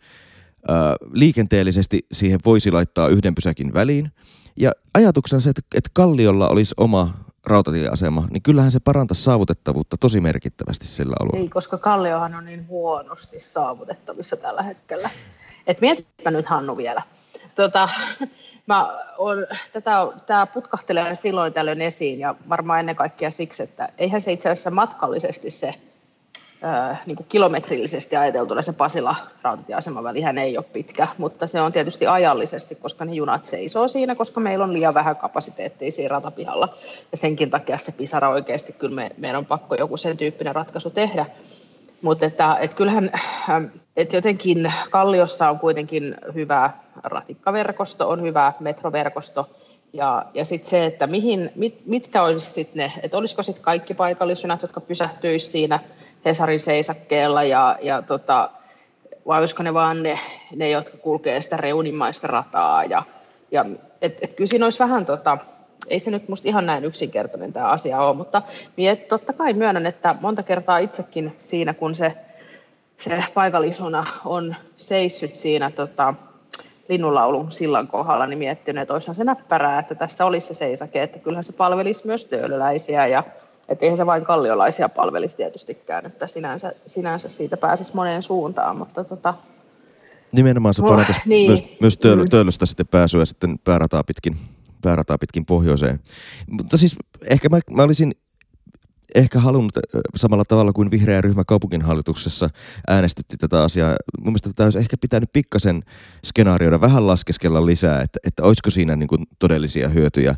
ää, 0.67 0.95
liikenteellisesti 1.11 2.05
siihen 2.11 2.39
voisi 2.45 2.71
laittaa 2.71 3.07
yhden 3.07 3.35
pysäkin 3.35 3.73
väliin. 3.73 4.11
Ja 4.59 4.71
ajatuksena 4.93 5.39
se, 5.39 5.49
että, 5.49 5.61
että 5.75 5.89
Kalliolla 5.93 6.49
olisi 6.49 6.73
oma 6.77 7.13
rautatieasema, 7.47 8.27
niin 8.31 8.41
kyllähän 8.41 8.71
se 8.71 8.79
parantaisi 8.79 9.23
saavutettavuutta 9.23 9.97
tosi 9.97 10.21
merkittävästi 10.21 10.87
sillä 10.87 11.15
alueella. 11.19 11.43
Ei, 11.43 11.49
koska 11.49 11.77
Kalliohan 11.77 12.35
on 12.35 12.45
niin 12.45 12.67
huonosti 12.67 13.39
saavutettavissa 13.39 14.37
tällä 14.37 14.63
hetkellä. 14.63 15.09
Et 15.67 15.81
mietipä 15.81 16.31
nyt 16.31 16.45
Hannu 16.45 16.77
vielä. 16.77 17.01
Tota, 17.55 17.89
mä 18.67 18.99
on, 19.17 19.47
tätä, 19.73 19.91
tämä 20.25 20.45
putkahtelee 20.45 21.15
silloin 21.15 21.53
tällöin 21.53 21.81
esiin 21.81 22.19
ja 22.19 22.35
varmaan 22.49 22.79
ennen 22.79 22.95
kaikkea 22.95 23.31
siksi, 23.31 23.63
että 23.63 23.89
eihän 23.97 24.21
se 24.21 24.31
itse 24.31 24.49
asiassa 24.49 24.71
matkallisesti 24.71 25.51
se 25.51 25.75
niin 27.05 27.15
kuin 27.15 27.27
kilometrillisesti 27.29 28.15
ajateltuna 28.15 28.61
se 28.61 28.73
Pasila 28.73 29.15
rautatieaseman 29.41 30.03
välihän 30.03 30.37
ei 30.37 30.57
ole 30.57 30.65
pitkä, 30.73 31.07
mutta 31.17 31.47
se 31.47 31.61
on 31.61 31.71
tietysti 31.71 32.07
ajallisesti, 32.07 32.75
koska 32.75 33.05
ne 33.05 33.13
junat 33.13 33.45
seisoo 33.45 33.87
siinä, 33.87 34.15
koska 34.15 34.39
meillä 34.39 34.65
on 34.65 34.73
liian 34.73 34.93
vähän 34.93 35.15
kapasiteettia 35.15 35.91
siinä 35.91 36.09
ratapihalla. 36.09 36.77
Ja 37.11 37.17
senkin 37.17 37.49
takia 37.49 37.77
se 37.77 37.91
Pisara 37.91 38.29
oikeasti, 38.29 38.73
kyllä 38.73 38.95
me, 38.95 39.11
meidän 39.17 39.37
on 39.37 39.45
pakko 39.45 39.75
joku 39.75 39.97
sen 39.97 40.17
tyyppinen 40.17 40.55
ratkaisu 40.55 40.89
tehdä. 40.89 41.25
Mutta 42.01 42.25
että, 42.25 42.57
et 42.59 42.73
kyllähän, 42.73 43.11
että 43.97 44.15
jotenkin 44.15 44.73
Kalliossa 44.89 45.49
on 45.49 45.59
kuitenkin 45.59 46.15
hyvä 46.33 46.71
ratikkaverkosto, 47.03 48.09
on 48.09 48.21
hyvä 48.21 48.53
metroverkosto, 48.59 49.49
Ja, 49.93 50.25
ja 50.33 50.45
sitten 50.45 50.69
se, 50.69 50.85
että 50.85 51.07
mihin, 51.07 51.51
mit, 51.55 51.81
mitkä 51.85 52.23
olisi 52.23 52.51
sitten 52.51 52.77
ne, 52.77 52.93
että 53.03 53.17
olisiko 53.17 53.43
sitten 53.43 53.63
kaikki 53.63 53.93
paikallisjunat, 53.93 54.61
jotka 54.61 54.81
pysähtyisivät 54.81 55.51
siinä 55.51 55.79
Hesarin 56.27 56.59
seisakkeella 56.59 57.43
ja, 57.43 57.77
ja 57.81 58.01
tota, 58.01 58.49
vai 59.27 59.39
olisiko 59.39 59.63
ne 59.63 59.73
vaan 59.73 60.03
ne, 60.03 60.19
ne 60.55 60.69
jotka 60.69 60.97
kulkee 60.97 61.41
sitä 61.41 61.57
reunimaista 61.57 62.27
rataa. 62.27 62.83
Ja, 62.83 63.03
ja 63.51 63.65
et, 64.01 64.17
et 64.21 64.33
kyllä 64.33 64.47
siinä 64.47 64.65
olisi 64.65 64.79
vähän, 64.79 65.05
tota, 65.05 65.37
ei 65.87 65.99
se 65.99 66.11
nyt 66.11 66.29
musta 66.29 66.47
ihan 66.47 66.65
näin 66.65 66.85
yksinkertainen 66.85 67.53
tämä 67.53 67.69
asia 67.69 68.01
ole, 68.01 68.15
mutta 68.15 68.41
miet, 68.77 69.07
totta 69.07 69.33
kai 69.33 69.53
myönnän, 69.53 69.85
että 69.85 70.15
monta 70.21 70.43
kertaa 70.43 70.77
itsekin 70.77 71.35
siinä, 71.39 71.73
kun 71.73 71.95
se, 71.95 72.13
se 72.97 73.23
paikallisuna 73.33 74.05
on 74.25 74.55
seissyt 74.77 75.35
siinä 75.35 75.71
tota, 75.71 76.13
linnunlaulun 76.89 77.51
sillan 77.51 77.87
kohdalla, 77.87 78.27
niin 78.27 78.39
miettinyt, 78.39 78.81
että 78.81 78.93
olisihan 78.93 79.15
se 79.15 79.23
näppärää, 79.23 79.79
että 79.79 79.95
tässä 79.95 80.25
olisi 80.25 80.47
se 80.47 80.53
seisake, 80.53 81.03
että 81.03 81.19
kyllähän 81.19 81.43
se 81.43 81.53
palvelisi 81.53 82.07
myös 82.07 82.25
töölöläisiä 82.25 83.07
ja 83.07 83.23
että 83.69 83.85
eihän 83.85 83.97
se 83.97 84.05
vain 84.05 84.25
kalliolaisia 84.25 84.89
palvelisi 84.89 85.35
tietystikään, 85.35 86.05
että 86.05 86.27
sinänsä, 86.27 86.71
sinänsä 86.85 87.29
siitä 87.29 87.57
pääsisi 87.57 87.91
moneen 87.95 88.23
suuntaan, 88.23 88.77
mutta 88.77 89.03
tota, 89.03 89.33
Nimenomaan 90.31 90.73
se 90.73 90.81
parantaisi 90.81 91.21
oh, 91.21 91.25
niin. 91.25 91.49
myös, 91.49 91.63
myös 91.81 91.97
töölö, 91.97 92.23
mm. 92.23 92.29
töölöstä 92.29 92.65
sitten 92.65 92.87
pääsyä 92.87 93.25
sitten 93.25 93.59
päärataa 93.63 94.03
pitkin, 94.03 94.37
päärataa 94.81 95.17
pitkin 95.17 95.45
pohjoiseen. 95.45 95.99
Mutta 96.51 96.77
siis 96.77 96.95
ehkä 97.29 97.49
mä, 97.49 97.59
mä 97.71 97.83
olisin 97.83 98.15
ehkä 99.15 99.39
halunnut 99.39 99.71
samalla 100.15 100.43
tavalla 100.47 100.73
kuin 100.73 100.91
vihreä 100.91 101.21
ryhmä 101.21 101.43
kaupunginhallituksessa 101.43 102.49
äänestytti 102.87 103.37
tätä 103.37 103.63
asiaa. 103.63 103.95
Mun 104.19 104.27
mielestä 104.27 104.49
tätä 104.49 104.63
olisi 104.63 104.79
ehkä 104.79 104.97
pitänyt 105.01 105.29
pikkasen 105.33 105.83
skenaarioida, 106.25 106.81
vähän 106.81 107.07
laskeskella 107.07 107.65
lisää, 107.65 108.01
että, 108.01 108.19
että 108.23 108.43
olisiko 108.43 108.69
siinä 108.69 108.95
niin 108.95 109.07
kuin 109.07 109.25
todellisia 109.39 109.89
hyötyjä. 109.89 110.35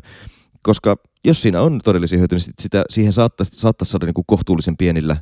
Koska 0.62 0.96
jos 1.24 1.42
siinä 1.42 1.62
on 1.62 1.80
todellisia 1.84 2.18
hyötyjä, 2.18 2.38
niin 2.46 2.54
sitä, 2.60 2.84
siihen 2.90 3.12
saattaisi, 3.12 3.52
saattaisi 3.54 3.90
saada 3.90 4.06
niin 4.06 4.14
kuin 4.14 4.24
kohtuullisen 4.26 4.76
pienillä 4.76 5.16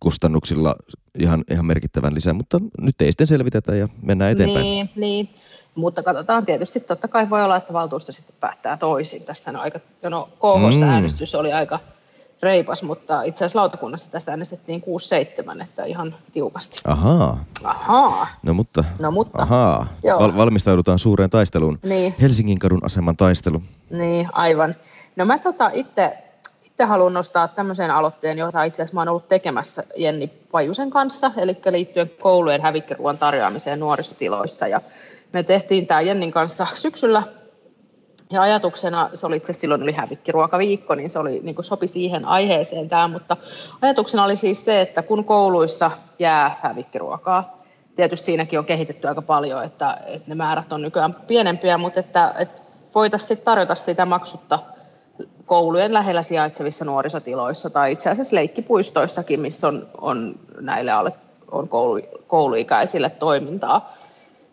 kustannuksilla 0.00 0.74
ihan, 1.18 1.44
ihan 1.50 1.66
merkittävän 1.66 2.14
lisää, 2.14 2.32
mutta 2.32 2.60
nyt 2.80 3.00
ei 3.00 3.12
sitten 3.12 3.26
selvitetä 3.26 3.74
ja 3.74 3.88
mennään 4.02 4.32
eteenpäin. 4.32 4.64
Niin, 4.64 4.90
niin. 4.96 5.28
Mutta 5.74 6.02
katsotaan 6.02 6.46
tietysti, 6.46 6.80
totta 6.80 7.08
kai 7.08 7.30
voi 7.30 7.44
olla, 7.44 7.56
että 7.56 7.72
valtuusto 7.72 8.12
sitten 8.12 8.36
päättää 8.40 8.76
toisin. 8.76 9.22
Tästä 9.22 9.50
on 9.50 9.56
aika, 9.56 9.80
no 10.02 10.28
KH-äänestys 10.38 11.32
mm. 11.32 11.40
oli 11.40 11.52
aika 11.52 11.80
reipas, 12.42 12.82
mutta 12.82 13.22
itse 13.22 13.44
asiassa 13.44 13.58
lautakunnassa 13.58 14.10
tästä 14.10 14.32
äänestettiin 14.32 14.82
6-7, 15.58 15.62
että 15.62 15.84
ihan 15.84 16.14
tiukasti. 16.32 16.76
Ahaa. 16.84 17.44
Ahaa. 17.64 18.26
No 18.42 18.54
mutta, 18.54 18.84
no, 19.00 19.10
mutta 19.10 19.42
ahaa. 19.42 19.86
Val- 20.18 20.36
valmistaudutaan 20.36 20.98
suureen 20.98 21.30
taisteluun. 21.30 21.78
Niin. 21.82 22.14
Helsingin 22.20 22.58
kadun 22.58 22.84
aseman 22.84 23.16
taistelu. 23.16 23.62
Niin, 23.90 24.28
aivan. 24.32 24.74
No 25.18 25.24
mä 25.24 25.38
tota 25.38 25.70
itse, 25.72 26.18
itse 26.64 26.84
haluan 26.84 27.14
nostaa 27.14 27.48
tämmöisen 27.48 27.90
aloitteen, 27.90 28.38
jota 28.38 28.64
itse 28.64 28.82
asiassa 28.82 28.94
mä 28.94 29.00
oon 29.00 29.08
ollut 29.08 29.28
tekemässä 29.28 29.84
Jenni 29.96 30.30
Pajusen 30.52 30.90
kanssa, 30.90 31.32
eli 31.36 31.56
liittyen 31.70 32.10
koulujen 32.20 32.62
hävikkiruoan 32.62 33.18
tarjoamiseen 33.18 33.80
nuorisotiloissa. 33.80 34.68
Ja 34.68 34.80
me 35.32 35.42
tehtiin 35.42 35.86
tämä 35.86 36.00
Jennin 36.00 36.30
kanssa 36.30 36.66
syksyllä 36.74 37.22
ja 38.30 38.42
ajatuksena, 38.42 39.10
se 39.14 39.26
oli 39.26 39.36
itse 39.36 39.52
silloin 39.52 39.82
oli 39.82 39.92
hävikkiruokaviikko, 39.92 40.94
niin 40.94 41.10
se 41.10 41.18
oli, 41.18 41.40
niin 41.42 41.56
sopi 41.60 41.88
siihen 41.88 42.24
aiheeseen 42.24 42.88
tämä, 42.88 43.08
mutta 43.08 43.36
ajatuksena 43.82 44.24
oli 44.24 44.36
siis 44.36 44.64
se, 44.64 44.80
että 44.80 45.02
kun 45.02 45.24
kouluissa 45.24 45.90
jää 46.18 46.56
hävikkiruokaa, 46.62 47.62
tietysti 47.96 48.26
siinäkin 48.26 48.58
on 48.58 48.64
kehitetty 48.64 49.08
aika 49.08 49.22
paljon, 49.22 49.64
että, 49.64 49.98
että 50.06 50.28
ne 50.28 50.34
määrät 50.34 50.72
on 50.72 50.82
nykyään 50.82 51.14
pienempiä, 51.14 51.78
mutta 51.78 52.00
että, 52.00 52.34
että 52.38 52.62
voitaisiin 52.94 53.40
tarjota 53.44 53.74
sitä 53.74 54.06
maksutta 54.06 54.58
koulujen 55.46 55.94
lähellä 55.94 56.22
sijaitsevissa 56.22 56.84
nuorisotiloissa 56.84 57.70
tai 57.70 57.92
itse 57.92 58.10
asiassa 58.10 58.36
leikkipuistoissakin, 58.36 59.40
missä 59.40 59.68
on, 59.68 59.86
on 60.00 60.34
näille 60.60 60.90
alle 60.90 61.12
on 61.50 61.68
koulu, 61.68 62.00
kouluikäisille 62.26 63.10
toimintaa. 63.10 63.94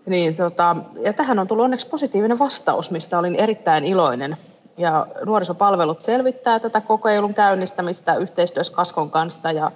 Niin, 0.06 0.36
tota, 0.36 0.76
ja 1.02 1.14
tähän 1.14 1.40
on 1.40 1.48
tullut 1.48 1.64
onneksi 1.64 1.88
positiivinen 1.88 2.40
vastaus, 2.40 2.92
mistä 2.92 3.20
olin 3.20 3.36
erittäin 3.36 3.86
iloinen. 3.86 4.38
Ja 4.78 5.08
nuorisopalvelut 5.26 6.02
selvittää 6.02 6.60
tätä 6.60 6.82
kokeilun 6.82 7.34
käynnistämistä 7.34 8.16
yhteistyössä 8.16 8.74
Kaskon 8.74 9.12
kanssa 9.12 9.52
ja, 9.52 9.72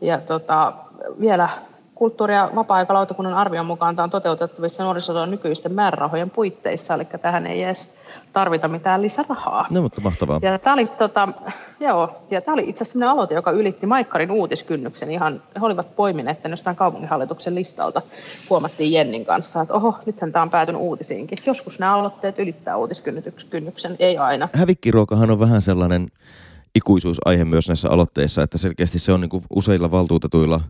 ja 0.00 0.18
tota, 0.18 0.72
vielä 1.20 1.48
kulttuuri- 1.94 2.34
ja 2.34 2.50
vapaa-aikalautakunnan 2.54 3.34
arvion 3.34 3.66
mukaan 3.66 3.96
tämä 3.96 4.04
on 4.04 4.10
toteutettavissa 4.10 4.84
nuorisotyön 4.84 5.30
nykyisten 5.30 5.72
määrärahojen 5.72 6.30
puitteissa, 6.30 6.94
eli 6.94 7.04
tähän 7.04 7.46
ei 7.46 7.62
edes 7.62 7.94
tarvita 8.32 8.68
mitään 8.68 9.02
lisärahaa. 9.02 9.66
No, 9.70 9.82
mutta 9.82 10.00
mahtavaa. 10.00 10.40
Ja 10.42 10.58
tämä 10.58 10.74
oli, 10.74 10.86
tota, 10.86 11.28
joo, 11.80 12.22
ja 12.30 12.40
tämä 12.40 12.52
oli 12.54 12.64
itse 12.68 12.84
asiassa 12.84 13.10
aloite, 13.10 13.34
joka 13.34 13.50
ylitti 13.50 13.86
Maikkarin 13.86 14.30
uutiskynnyksen. 14.30 15.10
Ihan, 15.10 15.42
he 15.60 15.66
olivat 15.66 15.96
poimineet 15.96 16.42
että 16.42 16.48
jostain 16.48 16.76
kaupunginhallituksen 16.76 17.54
listalta. 17.54 18.02
Huomattiin 18.50 18.92
Jennin 18.92 19.24
kanssa, 19.24 19.60
että 19.60 19.74
oho, 19.74 19.98
nythän 20.06 20.32
tämä 20.32 20.42
on 20.42 20.50
päätynyt 20.50 20.80
uutisiinkin. 20.80 21.38
Joskus 21.46 21.78
nämä 21.78 21.94
aloitteet 21.94 22.38
ylittää 22.38 22.76
uutiskynnyksen, 22.76 23.96
ei 23.98 24.18
aina. 24.18 24.48
Hävikkiruokahan 24.52 25.30
on 25.30 25.40
vähän 25.40 25.62
sellainen 25.62 26.08
ikuisuusaihe 26.74 27.44
myös 27.44 27.68
näissä 27.68 27.90
aloitteissa, 27.90 28.42
että 28.42 28.58
selkeästi 28.58 28.98
se 28.98 29.12
on 29.12 29.20
niin 29.20 29.28
kuin 29.28 29.44
useilla 29.50 29.90
valtuutetuilla 29.90 30.60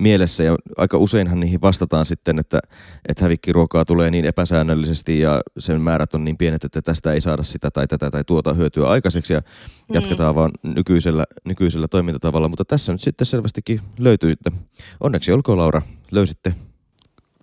mielessä 0.00 0.42
ja 0.42 0.56
aika 0.76 0.98
useinhan 0.98 1.40
niihin 1.40 1.60
vastataan 1.60 2.04
sitten, 2.04 2.38
että, 2.38 2.60
että 3.08 3.24
hävikkiruokaa 3.24 3.84
tulee 3.84 4.10
niin 4.10 4.24
epäsäännöllisesti 4.24 5.20
ja 5.20 5.40
sen 5.58 5.80
määrät 5.80 6.14
on 6.14 6.24
niin 6.24 6.38
pienet, 6.38 6.64
että 6.64 6.82
tästä 6.82 7.12
ei 7.12 7.20
saada 7.20 7.42
sitä 7.42 7.70
tai 7.70 7.86
tätä 7.86 8.10
tai 8.10 8.24
tuota 8.24 8.54
hyötyä 8.54 8.88
aikaiseksi 8.88 9.32
ja 9.32 9.40
mm. 9.40 9.94
jatketaan 9.94 10.34
vaan 10.34 10.50
nykyisellä, 10.62 11.24
nykyisellä 11.44 11.88
toimintatavalla, 11.88 12.48
mutta 12.48 12.64
tässä 12.64 12.92
nyt 12.92 13.00
sitten 13.00 13.26
selvästikin 13.26 13.80
löytyitte. 13.98 14.52
Onneksi 15.00 15.32
olkoon 15.32 15.58
Laura, 15.58 15.82
löysitte 16.10 16.54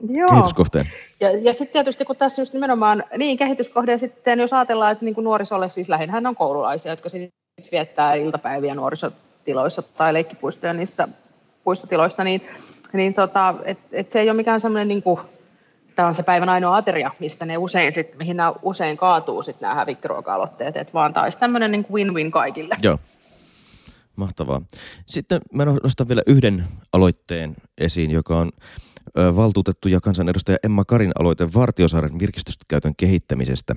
Joo. 0.10 0.30
kehityskohteen. 0.30 0.86
Ja, 1.20 1.32
ja 1.32 1.54
sitten 1.54 1.74
tietysti 1.74 2.06
kun 2.06 2.16
tässä 2.16 2.42
just 2.42 2.54
nimenomaan 2.54 3.04
niin 3.18 3.38
kehityskohde, 3.38 3.98
sitten 3.98 4.40
jos 4.40 4.54
ajatellaan, 4.54 4.92
että 4.92 5.06
niin 5.06 5.16
kuin 5.16 5.26
nuorisolle 5.26 5.70
siis 5.70 5.90
lähinnä 5.90 6.30
on 6.30 6.36
koululaisia, 6.36 6.92
jotka 6.92 7.10
sitten 7.10 7.32
viettää 7.72 8.14
iltapäiviä 8.14 8.76
nuorisotiloissa 8.76 9.82
tai 9.82 10.14
leikkipuistoja 10.14 10.74
niissä 10.74 11.08
puistotiloissa, 11.64 12.24
niin, 12.24 12.42
niin 12.94 13.14
tota, 13.14 13.56
et, 13.66 13.80
et 13.92 14.12
se 14.12 14.20
ei 14.20 14.30
ole 14.30 14.38
mikään 14.38 14.62
semmoinen, 14.62 14.88
niin 14.88 15.04
tämä 15.96 16.08
on 16.08 16.16
se 16.16 16.24
päivän 16.24 16.50
ainoa 16.50 16.78
ateria, 16.78 17.12
mistä 17.20 17.46
ne 17.46 17.58
usein 17.58 17.92
sit, 17.92 18.18
mihin 18.18 18.38
nämä 18.38 18.54
usein 18.62 18.98
kaatuu 18.98 19.42
sit 19.42 19.62
nämä 19.62 19.76
hävikkiruoka-aloitteet, 19.76 20.78
että 20.78 20.94
vaan 20.94 21.14
olisi 21.24 21.38
tämmöinen 21.38 21.72
niin 21.72 21.86
win-win 21.92 22.32
kaikille. 22.32 22.78
Joo. 22.82 23.00
Mahtavaa. 24.16 24.62
Sitten 25.06 25.42
mä 25.54 25.66
nostan 25.66 26.08
vielä 26.08 26.22
yhden 26.28 26.68
aloitteen 26.94 27.56
esiin, 27.78 28.12
joka 28.12 28.38
on 28.38 28.52
valtuutettu 29.36 29.88
ja 29.88 30.02
kansanedustaja 30.02 30.58
Emma 30.64 30.86
Karin 30.86 31.12
aloite 31.20 31.54
Vartiosaaren 31.54 32.20
virkistyskäytön 32.20 32.96
kehittämisestä. 32.96 33.76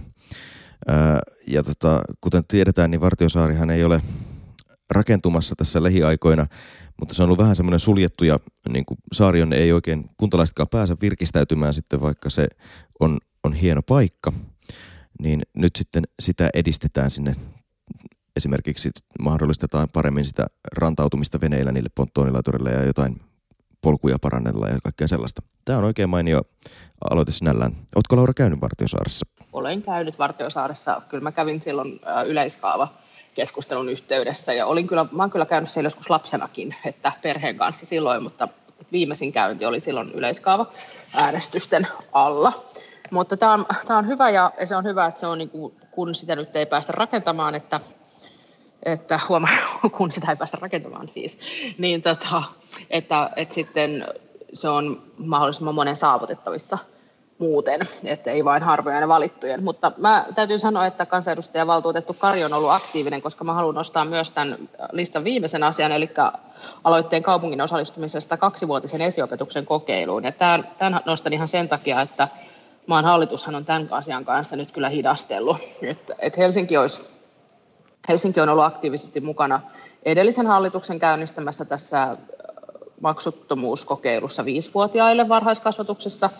Ja 1.46 1.62
tota, 1.62 2.00
kuten 2.20 2.44
tiedetään, 2.48 2.90
niin 2.90 3.00
Vartiosaarihan 3.00 3.70
ei 3.70 3.84
ole 3.84 4.00
rakentumassa 4.90 5.56
tässä 5.56 5.82
lähiaikoina, 5.82 6.46
mutta 7.00 7.14
se 7.14 7.22
on 7.22 7.26
ollut 7.26 7.38
vähän 7.38 7.56
semmoinen 7.56 7.80
suljettu 7.80 8.24
ja 8.24 8.40
niin 8.68 8.84
kuin 8.84 8.98
saari 9.12 9.42
on, 9.42 9.52
ei 9.52 9.72
oikein 9.72 10.10
kuntalaisetkaan 10.16 10.68
pääse 10.70 10.96
virkistäytymään 11.00 11.74
sitten, 11.74 12.00
vaikka 12.00 12.30
se 12.30 12.48
on, 13.00 13.18
on 13.44 13.52
hieno 13.52 13.82
paikka. 13.82 14.32
Niin 15.20 15.42
nyt 15.54 15.76
sitten 15.76 16.04
sitä 16.20 16.50
edistetään 16.54 17.10
sinne 17.10 17.36
esimerkiksi 18.36 18.90
mahdollistetaan 19.20 19.88
paremmin 19.88 20.24
sitä 20.24 20.46
rantautumista 20.72 21.40
veneillä 21.40 21.72
niille 21.72 21.90
ponttoonilaturille 21.94 22.70
ja 22.70 22.84
jotain 22.84 23.20
polkuja 23.82 24.16
parannella 24.20 24.68
ja 24.68 24.78
kaikkea 24.82 25.08
sellaista. 25.08 25.42
Tämä 25.64 25.78
on 25.78 25.84
oikein 25.84 26.08
mainio 26.08 26.42
aloite 27.10 27.32
sinällään. 27.32 27.72
Oletko 27.96 28.16
Laura 28.16 28.34
käynyt 28.34 28.60
Vartiosaaressa? 28.60 29.26
Olen 29.52 29.82
käynyt 29.82 30.18
Vartiosaaressa. 30.18 31.02
Kyllä 31.08 31.22
mä 31.22 31.32
kävin 31.32 31.60
silloin 31.60 32.00
yleiskaava 32.26 32.88
keskustelun 33.34 33.88
yhteydessä. 33.88 34.52
Ja 34.52 34.66
olin 34.66 34.86
kyllä, 34.86 35.06
mä 35.12 35.22
olen 35.22 35.30
kyllä 35.30 35.46
käynyt 35.46 35.70
siellä 35.70 35.86
joskus 35.86 36.10
lapsenakin, 36.10 36.74
että 36.84 37.12
perheen 37.22 37.56
kanssa 37.56 37.86
silloin, 37.86 38.22
mutta 38.22 38.48
viimeisin 38.92 39.32
käynti 39.32 39.64
oli 39.64 39.80
silloin 39.80 40.12
yleiskaava 40.12 40.66
äänestysten 41.14 41.86
alla. 42.12 42.64
Mutta 43.10 43.36
tämä 43.36 43.52
on, 43.52 43.66
tämä 43.86 43.98
on 43.98 44.06
hyvä 44.06 44.30
ja 44.30 44.52
se 44.64 44.76
on 44.76 44.84
hyvä, 44.84 45.06
että 45.06 45.20
se 45.20 45.26
on 45.26 45.38
niin 45.38 45.48
kuin, 45.48 45.74
kun 45.90 46.14
sitä 46.14 46.36
nyt 46.36 46.56
ei 46.56 46.66
päästä 46.66 46.92
rakentamaan, 46.92 47.54
että, 47.54 47.80
että 48.82 49.20
huomaa, 49.28 49.50
kun 49.96 50.12
sitä 50.12 50.30
ei 50.30 50.36
päästä 50.36 50.58
rakentamaan 50.60 51.08
siis, 51.08 51.38
niin 51.78 52.02
tota, 52.02 52.42
että, 52.90 53.30
että 53.36 53.54
sitten 53.54 54.06
se 54.54 54.68
on 54.68 55.02
mahdollisimman 55.18 55.74
monen 55.74 55.96
saavutettavissa– 55.96 56.78
muuten, 57.38 57.80
että 58.04 58.30
ei 58.30 58.44
vain 58.44 58.62
harvojen 58.62 59.08
valittujen. 59.08 59.64
Mutta 59.64 59.92
mä 59.96 60.26
täytyy 60.34 60.58
sanoa, 60.58 60.86
että 60.86 61.06
kansanedustaja 61.06 61.66
valtuutettu 61.66 62.14
Kari 62.14 62.44
on 62.44 62.52
ollut 62.52 62.70
aktiivinen, 62.70 63.22
koska 63.22 63.44
mä 63.44 63.52
haluan 63.52 63.74
nostaa 63.74 64.04
myös 64.04 64.30
tämän 64.30 64.58
listan 64.92 65.24
viimeisen 65.24 65.62
asian, 65.62 65.92
eli 65.92 66.10
aloitteen 66.84 67.22
kaupungin 67.22 67.60
osallistumisesta 67.60 68.36
kaksivuotisen 68.36 69.00
esiopetuksen 69.00 69.66
kokeiluun. 69.66 70.24
Ja 70.24 70.32
tämän, 70.32 70.68
tämän 70.78 71.00
nostan 71.04 71.32
ihan 71.32 71.48
sen 71.48 71.68
takia, 71.68 72.00
että 72.00 72.28
maan 72.86 73.04
hallitushan 73.04 73.54
on 73.54 73.64
tämän 73.64 73.88
asian 73.90 74.24
kanssa 74.24 74.56
nyt 74.56 74.72
kyllä 74.72 74.88
hidastellut. 74.88 75.56
että 75.82 76.14
et 76.18 76.36
Helsinki, 76.36 76.76
olisi, 76.76 77.02
Helsinki 78.08 78.40
on 78.40 78.48
ollut 78.48 78.64
aktiivisesti 78.64 79.20
mukana 79.20 79.60
edellisen 80.04 80.46
hallituksen 80.46 80.98
käynnistämässä 80.98 81.64
tässä 81.64 82.16
maksuttomuuskokeilussa 83.00 84.44
viisivuotiaille 84.44 85.28
varhaiskasvatuksessa, 85.28 86.30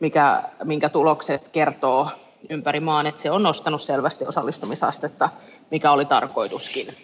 mikä, 0.00 0.42
minkä 0.64 0.88
tulokset 0.88 1.48
kertoo 1.48 2.08
ympäri 2.50 2.80
maan, 2.80 3.06
että 3.06 3.20
se 3.20 3.30
on 3.30 3.42
nostanut 3.42 3.82
selvästi 3.82 4.26
osallistumisastetta, 4.26 5.28
mikä 5.70 5.92
oli 5.92 6.04
tarkoituskin. 6.04 6.94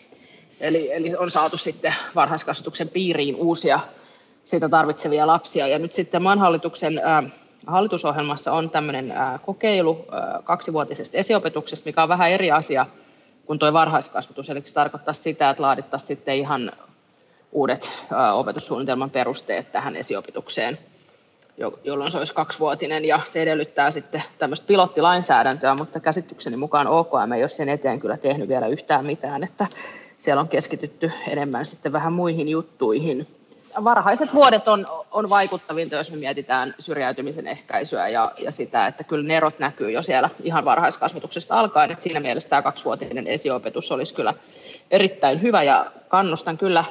Eli, 0.60 0.92
eli 0.92 1.16
on 1.16 1.30
saatu 1.30 1.58
sitten 1.58 1.94
varhaiskasvatuksen 2.14 2.88
piiriin 2.88 3.36
uusia 3.36 3.80
siitä 4.44 4.68
tarvitsevia 4.68 5.26
lapsia. 5.26 5.66
Ja 5.68 5.78
nyt 5.78 5.92
sitten 5.92 6.22
maan 6.22 6.38
hallituksen 6.38 6.98
äh, 6.98 7.32
hallitusohjelmassa 7.66 8.52
on 8.52 8.70
tämmöinen 8.70 9.12
äh, 9.12 9.40
kokeilu 9.42 10.06
äh, 10.12 10.44
kaksivuotisesta 10.44 11.16
esiopetuksesta, 11.16 11.88
mikä 11.88 12.02
on 12.02 12.08
vähän 12.08 12.30
eri 12.30 12.50
asia 12.50 12.86
kuin 13.46 13.58
tuo 13.58 13.72
varhaiskasvatus. 13.72 14.50
Eli 14.50 14.62
se 14.64 14.74
tarkoittaa 14.74 15.14
sitä, 15.14 15.50
että 15.50 15.62
laadittaisiin 15.62 16.08
sitten 16.08 16.36
ihan 16.36 16.72
uudet 17.52 17.90
opetussuunnitelman 18.34 19.10
perusteet 19.10 19.72
tähän 19.72 19.96
esiopetukseen– 19.96 20.78
jolloin 21.84 22.10
se 22.10 22.18
olisi 22.18 22.34
kaksivuotinen 22.34 23.04
ja 23.04 23.20
se 23.24 23.42
edellyttää 23.42 23.90
sitten 23.90 24.22
tämmöistä 24.38 24.66
pilottilainsäädäntöä, 24.66 25.74
mutta 25.74 26.00
käsitykseni 26.00 26.56
mukaan 26.56 26.86
OKM 26.86 27.32
ei 27.34 27.42
ole 27.42 27.48
sen 27.48 27.68
eteen 27.68 28.00
kyllä 28.00 28.16
tehnyt 28.16 28.48
vielä 28.48 28.66
yhtään 28.66 29.06
mitään, 29.06 29.44
että 29.44 29.66
siellä 30.18 30.40
on 30.40 30.48
keskitytty 30.48 31.12
enemmän 31.28 31.66
sitten 31.66 31.92
vähän 31.92 32.12
muihin 32.12 32.48
juttuihin. 32.48 33.26
Varhaiset 33.84 34.34
vuodet 34.34 34.68
on, 34.68 34.86
on 35.10 35.30
vaikuttavinta, 35.30 35.96
jos 35.96 36.10
me 36.10 36.16
mietitään 36.16 36.74
syrjäytymisen 36.78 37.46
ehkäisyä 37.46 38.08
ja, 38.08 38.32
ja 38.38 38.52
sitä, 38.52 38.86
että 38.86 39.04
kyllä 39.04 39.28
ne 39.28 39.40
näkyy 39.58 39.90
jo 39.90 40.02
siellä 40.02 40.30
ihan 40.42 40.64
varhaiskasvatuksesta 40.64 41.58
alkaen, 41.60 41.90
että 41.90 42.02
siinä 42.02 42.20
mielessä 42.20 42.50
tämä 42.50 42.62
kaksivuotinen 42.62 43.26
esiopetus 43.26 43.92
olisi 43.92 44.14
kyllä 44.14 44.34
erittäin 44.90 45.42
hyvä 45.42 45.62
ja 45.62 45.86
kannustan 46.08 46.58
kyllä 46.58 46.84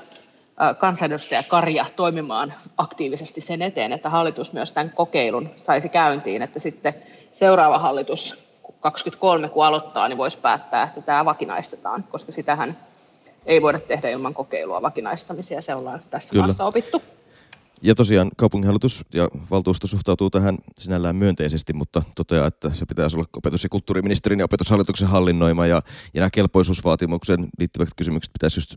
kansanedustaja 0.79 1.43
Karja 1.43 1.86
toimimaan 1.95 2.53
aktiivisesti 2.77 3.41
sen 3.41 3.62
eteen, 3.62 3.93
että 3.93 4.10
hallitus 4.10 4.53
myös 4.53 4.72
tämän 4.72 4.91
kokeilun 4.91 5.50
saisi 5.55 5.89
käyntiin, 5.89 6.41
että 6.41 6.60
sitten 6.60 6.93
seuraava 7.31 7.79
hallitus 7.79 8.43
23 8.79 9.50
kun 9.50 9.65
aloittaa, 9.65 10.07
niin 10.07 10.17
voisi 10.17 10.38
päättää, 10.38 10.83
että 10.83 11.01
tämä 11.01 11.25
vakinaistetaan, 11.25 12.03
koska 12.03 12.31
sitähän 12.31 12.77
ei 13.45 13.62
voida 13.62 13.79
tehdä 13.79 14.10
ilman 14.10 14.33
kokeilua 14.33 14.81
vakinaistamisia, 14.81 15.62
se 15.62 15.75
ollaan 15.75 16.01
tässä 16.10 16.31
Kyllä. 16.31 16.45
maassa 16.45 16.65
opittu. 16.65 17.01
Ja 17.81 17.95
tosiaan 17.95 18.31
kaupunginhallitus 18.38 19.05
ja 19.13 19.27
valtuusto 19.51 19.88
suhtautuu 19.88 20.29
tähän 20.29 20.57
sinällään 20.77 21.15
myönteisesti, 21.15 21.74
mutta 21.74 22.01
toteaa, 22.15 22.48
että 22.48 22.74
se 22.74 22.86
pitäisi 22.86 23.15
olla 23.17 23.25
opetus- 23.38 23.63
ja 23.63 23.69
kulttuuriministerin 23.69 24.39
ja 24.39 24.45
opetushallituksen 24.45 25.07
hallinnoima 25.07 25.67
ja, 25.67 25.81
ja 26.13 26.19
nämä 26.19 26.29
kelpoisuusvaatimuksen 26.29 27.48
liittyvät 27.60 27.89
kysymykset 27.95 28.33
pitäisi 28.33 28.57
just 28.57 28.75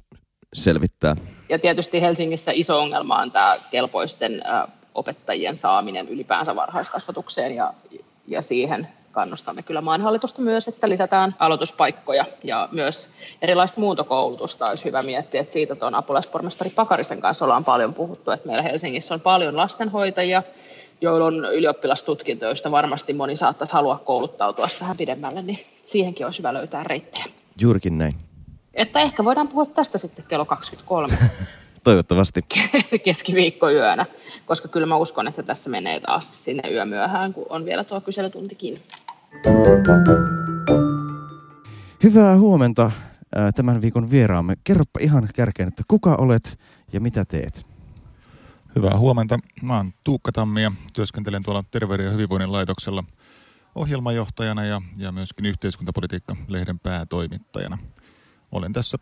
selvittää. 0.55 1.17
Ja 1.49 1.59
tietysti 1.59 2.00
Helsingissä 2.00 2.53
iso 2.55 2.81
ongelma 2.81 3.19
on 3.19 3.33
tämä 3.33 3.57
kelpoisten 3.71 4.43
opettajien 4.95 5.57
saaminen 5.57 6.09
ylipäänsä 6.09 6.57
varhaiskasvatukseen 6.57 7.55
ja, 7.55 7.75
ja 8.26 8.43
siihen 8.43 8.88
kannustamme 9.12 9.62
kyllä 9.62 9.81
maanhallitusta 9.81 10.43
myös, 10.43 10.69
että 10.69 10.88
lisätään 10.88 11.35
aloituspaikkoja 11.38 12.25
ja 12.45 12.69
myös 12.73 13.11
erilaista 13.43 13.81
muuntokoulutusta 13.81 14.69
olisi 14.69 14.85
hyvä 14.85 15.03
miettiä, 15.03 15.41
että 15.41 15.53
siitä 15.53 15.75
tuon 15.75 15.95
apulaispormestari 15.95 16.71
Pakarisen 16.71 17.21
kanssa 17.21 17.45
ollaan 17.45 17.65
paljon 17.65 17.95
puhuttu, 17.95 18.31
että 18.31 18.47
meillä 18.47 18.62
Helsingissä 18.62 19.15
on 19.15 19.21
paljon 19.21 19.57
lastenhoitajia, 19.57 20.43
joilla 21.00 21.26
on 21.26 21.45
ylioppilastutkinto, 21.45 22.45
joista 22.45 22.71
varmasti 22.71 23.12
moni 23.12 23.37
saattaisi 23.37 23.73
halua 23.73 23.99
kouluttautua 24.05 24.69
vähän 24.80 24.97
pidemmälle, 24.97 25.43
niin 25.43 25.59
siihenkin 25.85 26.26
olisi 26.26 26.39
hyvä 26.39 26.54
löytää 26.54 26.85
reittejä. 26.85 27.25
Juurikin 27.61 27.99
näin. 27.99 28.13
Että 28.76 29.00
ehkä 29.00 29.25
voidaan 29.25 29.49
puhua 29.49 29.67
tästä 29.67 29.99
sitten 29.99 30.25
kello 30.28 30.45
23. 30.45 31.19
Toivottavasti. 31.84 32.45
Keskiviikkoyönä, 33.04 34.06
koska 34.47 34.69
kyllä 34.69 34.86
mä 34.86 34.97
uskon, 34.97 35.28
että 35.28 35.43
tässä 35.43 35.71
menee 35.71 36.00
taas 36.00 36.45
sinne 36.45 36.71
yömyöhään, 36.71 37.34
kun 37.34 37.47
on 37.49 37.65
vielä 37.65 37.84
tuo 37.84 38.00
kyselytuntikin. 38.00 38.82
Hyvää 42.02 42.39
huomenta 42.39 42.91
tämän 43.54 43.80
viikon 43.80 44.10
vieraamme. 44.10 44.54
Kerropa 44.65 45.00
ihan 45.00 45.28
kärkeen, 45.34 45.69
että 45.69 45.82
kuka 45.89 46.15
olet 46.15 46.58
ja 46.93 47.00
mitä 47.00 47.25
teet? 47.25 47.67
Hyvää 48.76 48.99
huomenta. 48.99 49.39
Mä 49.62 49.76
oon 49.76 49.93
Tuukka 50.04 50.32
Tammi 50.32 50.62
ja 50.62 50.73
työskentelen 50.95 51.43
tuolla 51.43 51.65
Terveyden 51.71 52.06
ja 52.06 52.12
hyvinvoinnin 52.12 52.52
laitoksella 52.52 53.04
ohjelmajohtajana 53.75 54.65
ja, 54.65 54.82
ja 54.99 55.12
myöskin 55.12 55.47
yhteiskuntapolitiikka-lehden 55.47 56.78
päätoimittajana– 56.78 57.78
olen 58.52 58.73
tässä 58.73 58.99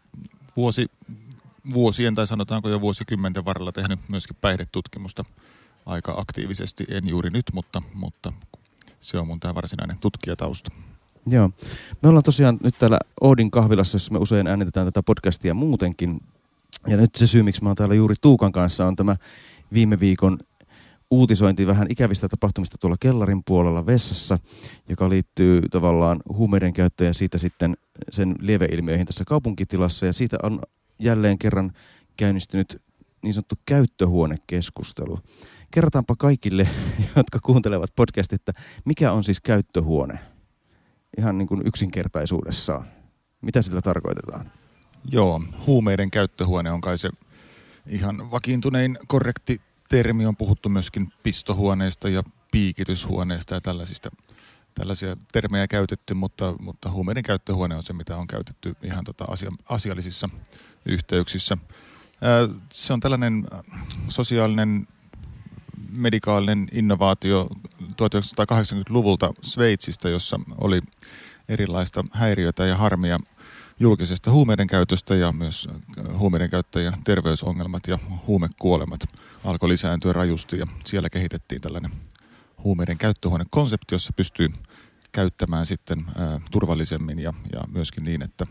vuosi, 0.56 0.86
vuosien 1.74 2.14
tai 2.14 2.26
sanotaanko 2.26 2.68
jo 2.68 2.80
vuosikymmenten 2.80 3.44
varrella 3.44 3.72
tehnyt 3.72 4.00
myöskin 4.08 4.36
päihdetutkimusta 4.40 5.24
aika 5.86 6.14
aktiivisesti. 6.18 6.84
En 6.88 7.08
juuri 7.08 7.30
nyt, 7.30 7.46
mutta, 7.52 7.82
mutta 7.94 8.32
se 9.00 9.18
on 9.18 9.26
mun 9.26 9.40
tämä 9.40 9.54
varsinainen 9.54 9.98
tutkijatausta. 9.98 10.70
Joo. 11.26 11.50
Me 12.02 12.08
ollaan 12.08 12.24
tosiaan 12.24 12.58
nyt 12.62 12.74
täällä 12.78 12.98
Oodin 13.20 13.50
kahvilassa, 13.50 13.94
jossa 13.94 14.12
me 14.12 14.18
usein 14.18 14.46
äänitetään 14.46 14.86
tätä 14.86 15.02
podcastia 15.02 15.54
muutenkin. 15.54 16.20
Ja 16.86 16.96
nyt 16.96 17.14
se 17.14 17.26
syy, 17.26 17.42
miksi 17.42 17.62
mä 17.62 17.68
oon 17.68 17.76
täällä 17.76 17.94
juuri 17.94 18.14
Tuukan 18.20 18.52
kanssa, 18.52 18.86
on 18.86 18.96
tämä 18.96 19.16
viime 19.72 20.00
viikon 20.00 20.38
uutisointi 21.14 21.66
vähän 21.66 21.86
ikävistä 21.90 22.28
tapahtumista 22.28 22.78
tuolla 22.80 22.96
kellarin 23.00 23.42
puolella 23.44 23.86
vessassa, 23.86 24.38
joka 24.88 25.08
liittyy 25.08 25.68
tavallaan 25.68 26.20
huumeiden 26.28 26.72
käyttöön 26.72 27.08
ja 27.08 27.14
siitä 27.14 27.38
sitten 27.38 27.76
sen 28.10 28.34
lieveilmiöihin 28.40 29.06
tässä 29.06 29.24
kaupunkitilassa. 29.26 30.06
Ja 30.06 30.12
siitä 30.12 30.36
on 30.42 30.60
jälleen 30.98 31.38
kerran 31.38 31.72
käynnistynyt 32.16 32.82
niin 33.22 33.34
sanottu 33.34 33.54
käyttöhuonekeskustelu. 33.66 35.18
Kerrotaanpa 35.70 36.14
kaikille, 36.18 36.68
jotka 37.16 37.38
kuuntelevat 37.42 37.90
podcastit, 37.96 38.40
että 38.40 38.62
mikä 38.84 39.12
on 39.12 39.24
siis 39.24 39.40
käyttöhuone? 39.40 40.18
Ihan 41.18 41.38
niin 41.38 41.48
kuin 41.48 41.66
yksinkertaisuudessaan. 41.66 42.84
Mitä 43.40 43.62
sillä 43.62 43.82
tarkoitetaan? 43.82 44.50
Joo, 45.10 45.42
huumeiden 45.66 46.10
käyttöhuone 46.10 46.70
on 46.70 46.80
kai 46.80 46.98
se 46.98 47.10
ihan 47.86 48.30
vakiintunein 48.30 48.98
korrekti 49.06 49.60
termi 49.94 50.26
on 50.26 50.36
puhuttu 50.36 50.68
myöskin 50.68 51.12
pistohuoneista 51.22 52.08
ja 52.08 52.22
piikityshuoneista 52.52 53.54
ja 53.54 53.60
tällaisista. 53.60 54.10
Tällaisia 54.74 55.16
termejä 55.32 55.66
käytetty, 55.66 56.14
mutta, 56.14 56.54
mutta 56.60 56.90
huumeiden 56.90 57.22
käyttöhuone 57.22 57.76
on 57.76 57.82
se, 57.82 57.92
mitä 57.92 58.16
on 58.16 58.26
käytetty 58.26 58.76
ihan 58.82 59.04
tota 59.04 59.24
asia, 59.24 59.50
asiallisissa 59.68 60.28
yhteyksissä. 60.86 61.56
Se 62.72 62.92
on 62.92 63.00
tällainen 63.00 63.46
sosiaalinen 64.08 64.88
medikaalinen 65.92 66.68
innovaatio 66.72 67.48
1980-luvulta 67.82 69.34
Sveitsistä, 69.42 70.08
jossa 70.08 70.40
oli 70.58 70.80
erilaista 71.48 72.04
häiriötä 72.12 72.66
ja 72.66 72.76
harmia 72.76 73.18
julkisesta 73.80 74.30
huumeiden 74.30 74.66
käytöstä 74.66 75.14
ja 75.14 75.32
myös 75.32 75.68
huumeiden 76.18 76.50
käyttäjien 76.50 76.94
terveysongelmat 77.04 77.86
ja 77.86 77.98
huumekuolemat 78.26 79.00
alkoi 79.44 79.68
lisääntyä 79.68 80.12
rajusti 80.12 80.58
ja 80.58 80.66
siellä 80.84 81.10
kehitettiin 81.10 81.60
tällainen 81.60 81.90
huumeiden 82.64 82.98
käyttöhuonekonsepti, 82.98 83.94
jossa 83.94 84.12
pystyy 84.16 84.48
käyttämään 85.12 85.66
sitten 85.66 86.04
ää, 86.18 86.40
turvallisemmin 86.50 87.18
ja, 87.18 87.34
ja 87.52 87.60
myöskin 87.72 88.04
niin, 88.04 88.22
että 88.22 88.46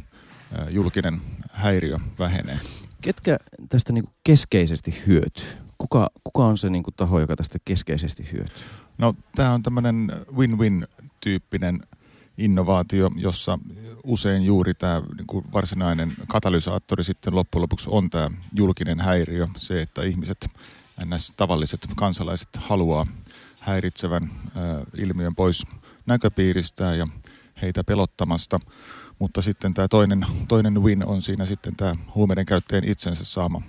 ää, 0.58 0.69
julkinen 0.69 1.21
häiriö 1.51 1.99
vähenee. 2.19 2.60
Ketkä 3.01 3.38
tästä 3.69 3.93
niinku 3.93 4.12
keskeisesti 4.23 5.03
hyötyy? 5.08 5.47
Kuka, 5.77 6.10
kuka 6.23 6.45
on 6.45 6.58
se 6.58 6.69
niinku 6.69 6.91
taho, 6.91 7.19
joka 7.19 7.36
tästä 7.36 7.60
keskeisesti 7.65 8.29
hyötyy? 8.32 8.63
No 8.97 9.15
tämä 9.36 9.53
on 9.53 9.63
tämmöinen 9.63 10.12
win-win-tyyppinen 10.36 11.82
innovaatio, 12.38 13.12
jossa 13.15 13.60
usein 14.03 14.43
juuri 14.43 14.73
tämä 14.73 15.01
niin 15.17 15.51
varsinainen 15.53 16.13
katalysaattori 16.27 17.03
sitten 17.03 17.36
loppujen 17.36 17.62
lopuksi 17.62 17.89
on 17.91 18.10
tämä 18.10 18.29
julkinen 18.53 18.99
häiriö, 18.99 19.47
se, 19.58 19.82
että 19.82 20.03
ihmiset 20.03 20.49
ns. 21.06 21.34
tavalliset 21.38 21.88
kansalaiset 21.95 22.49
haluaa 22.58 23.08
häiritsevän 23.60 24.32
ilmiön 24.97 25.36
pois 25.36 25.65
näköpiiristä 26.06 26.95
ja 26.95 27.08
heitä 27.62 27.84
pelottamasta. 27.84 28.60
Mutta 29.19 29.41
sitten 29.41 29.73
tämä 29.73 29.88
toinen, 29.88 30.25
toinen 30.47 30.84
win 30.84 31.06
on 31.06 31.21
siinä 31.21 31.45
sitten 31.45 31.75
tämä 31.75 31.95
huumeiden 32.15 32.45
käyttäjän 32.45 32.84
itsensä 32.88 33.23
saama 33.23 33.62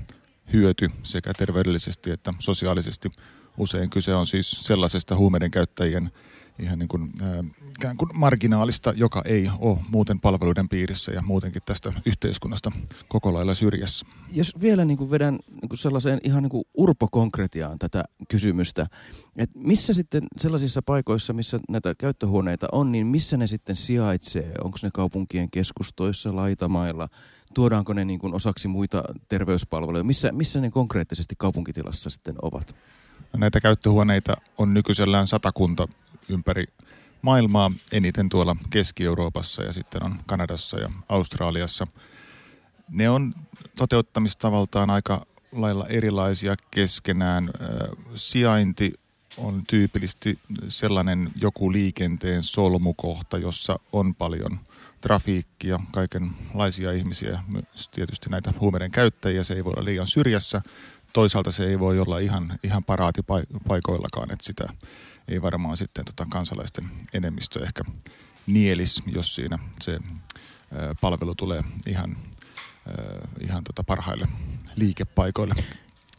hyöty 0.53 0.91
sekä 1.03 1.33
terveydellisesti 1.39 2.11
että 2.11 2.35
sosiaalisesti. 2.39 3.11
Usein 3.57 3.91
kyse 3.91 4.15
on 4.15 4.27
siis 4.27 4.51
sellaisesta 4.51 5.17
huumeiden 5.17 5.51
käyttäjien 5.51 6.11
ihan 6.59 6.79
niin 6.79 6.89
kuin, 6.89 7.13
ikään 7.79 7.97
kuin 7.97 8.11
marginaalista, 8.15 8.93
joka 8.97 9.23
ei 9.25 9.51
ole 9.59 9.79
muuten 9.91 10.21
palveluiden 10.21 10.69
piirissä 10.69 11.13
ja 11.13 11.23
muutenkin 11.23 11.63
tästä 11.67 11.93
yhteiskunnasta 12.07 12.73
koko 13.09 13.35
lailla 13.35 13.55
syrjässä. 13.55 14.07
Jos 14.33 14.53
vielä 14.61 14.85
niin 14.85 14.99
kuin 14.99 15.11
vedän 15.11 15.39
niin 15.61 15.69
kuin 15.69 15.79
sellaiseen 15.79 16.21
ihan 16.25 16.43
niin 16.43 16.51
kuin 16.51 16.65
urpokonkretiaan 16.75 17.79
tätä 17.79 18.05
kysymystä, 18.29 18.87
että 19.37 19.59
missä 19.59 19.93
sitten 19.93 20.23
sellaisissa 20.39 20.83
paikoissa, 20.83 21.33
missä 21.33 21.61
näitä 21.69 21.95
käyttöhuoneita 21.99 22.67
on, 22.73 22.93
niin 22.93 23.07
missä 23.07 23.37
ne 23.37 23.47
sitten 23.47 23.77
sijaitsee? 23.77 24.53
Onko 24.65 24.79
ne 24.83 24.91
kaupunkien 24.95 25.51
keskustoissa, 25.51 26.37
laitamailla? 26.37 27.09
Tuodaanko 27.55 27.93
ne 27.93 28.05
niin 28.05 28.19
kuin 28.19 28.35
osaksi 28.35 28.69
muita 28.69 29.05
terveyspalveluja? 29.29 30.05
Missä, 30.05 30.33
missä 30.33 30.61
ne 30.61 30.71
konkreettisesti 30.71 31.35
kaupunkitilassa 31.39 32.11
sitten 32.11 32.35
ovat? 32.43 32.77
No 33.33 33.39
näitä 33.39 33.61
käyttöhuoneita 33.61 34.37
on 34.59 34.75
nykyisellään 34.75 35.27
satakunta 35.27 35.89
ympäri 36.29 36.65
maailmaa, 37.23 37.73
eniten 37.93 38.29
tuolla 38.29 38.57
Keski-Euroopassa 38.71 39.63
ja 39.63 39.73
sitten 39.73 40.03
on 40.03 40.15
Kanadassa 40.27 40.81
ja 40.81 40.91
Australiassa. 41.09 41.87
Ne 42.89 43.11
on 43.11 43.35
toteuttamistavaltaan 43.77 44.91
aika 44.91 45.27
lailla 45.53 45.87
erilaisia 45.87 46.55
keskenään. 46.71 47.51
Sijainti 48.15 48.93
on 49.37 49.63
tyypillisesti 49.67 50.39
sellainen 50.69 51.33
joku 51.41 51.73
liikenteen 51.73 52.43
solmukohta, 52.43 53.39
jossa 53.39 53.79
on 53.93 54.15
paljon 54.15 54.61
trafiikkia, 55.01 55.81
kaikenlaisia 55.93 56.93
ihmisiä, 56.93 57.45
myös 57.49 57.89
tietysti 57.89 58.31
näitä 58.31 58.53
huumeiden 58.61 58.91
käyttäjiä. 58.91 59.45
Se 59.45 59.55
ei 59.55 59.65
voi 59.65 59.73
olla 59.77 59.85
liian 59.85 60.07
syrjässä. 60.07 60.63
Toisaalta 61.13 61.53
se 61.53 61.67
ei 61.67 61.79
voi 61.79 61.99
olla 61.99 62.19
ihan, 62.19 62.59
ihan 62.63 62.85
paraatipaikoillakaan, 62.85 64.33
että 64.33 64.45
sitä 64.45 64.69
ei 65.29 65.43
varmaan 65.43 65.77
sitten 65.77 66.05
tota 66.05 66.27
kansalaisten 66.31 66.91
enemmistö 67.13 67.65
ehkä 67.65 67.85
nielis, 68.47 69.03
jos 69.07 69.35
siinä 69.35 69.59
se 69.81 69.99
palvelu 71.01 71.35
tulee 71.35 71.65
ihan, 71.87 72.17
ihan 73.41 73.65
tota 73.65 73.85
parhaille 73.85 74.29
liikepaikoille. 74.77 75.55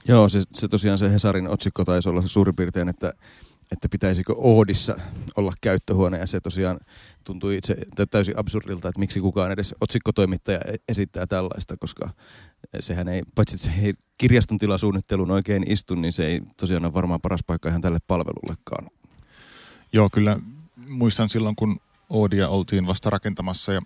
Joo, 0.07 0.29
se, 0.29 0.43
se 0.53 0.67
tosiaan 0.67 0.97
se 0.97 1.11
Hesarin 1.11 1.47
otsikko 1.47 1.85
taisi 1.85 2.09
olla 2.09 2.21
se 2.21 2.27
suurin 2.27 2.55
piirtein, 2.55 2.89
että, 2.89 3.13
että 3.71 3.89
pitäisikö 3.89 4.33
Oodissa 4.37 4.95
olla 5.37 5.53
käyttöhuone, 5.61 6.17
ja 6.17 6.27
se 6.27 6.39
tosiaan 6.39 6.79
tuntui 7.23 7.57
itse 7.57 7.75
täysin 8.11 8.39
absurdilta, 8.39 8.89
että 8.89 8.99
miksi 8.99 9.19
kukaan 9.19 9.51
edes 9.51 9.75
otsikkotoimittaja 9.81 10.59
e-, 10.59 10.75
esittää 10.89 11.27
tällaista, 11.27 11.77
koska 11.77 12.09
sehän 12.79 13.07
ei, 13.07 13.23
paitsi 13.35 13.55
että 13.55 13.65
se 13.65 13.85
ei 13.85 13.93
kirjaston 14.17 14.57
tilasuunnitteluun 14.57 15.31
oikein 15.31 15.71
istu, 15.71 15.95
niin 15.95 16.13
se 16.13 16.25
ei 16.25 16.41
tosiaan 16.57 16.85
ole 16.85 16.93
varmaan 16.93 17.21
paras 17.21 17.41
paikka 17.47 17.69
ihan 17.69 17.81
tälle 17.81 17.99
palvelullekaan. 18.07 18.89
Joo, 19.93 20.09
kyllä 20.13 20.39
muistan 20.89 21.29
silloin, 21.29 21.55
kun 21.55 21.79
Oodia 22.09 22.49
oltiin 22.49 22.87
vasta 22.87 23.09
rakentamassa 23.09 23.73
ja 23.73 23.81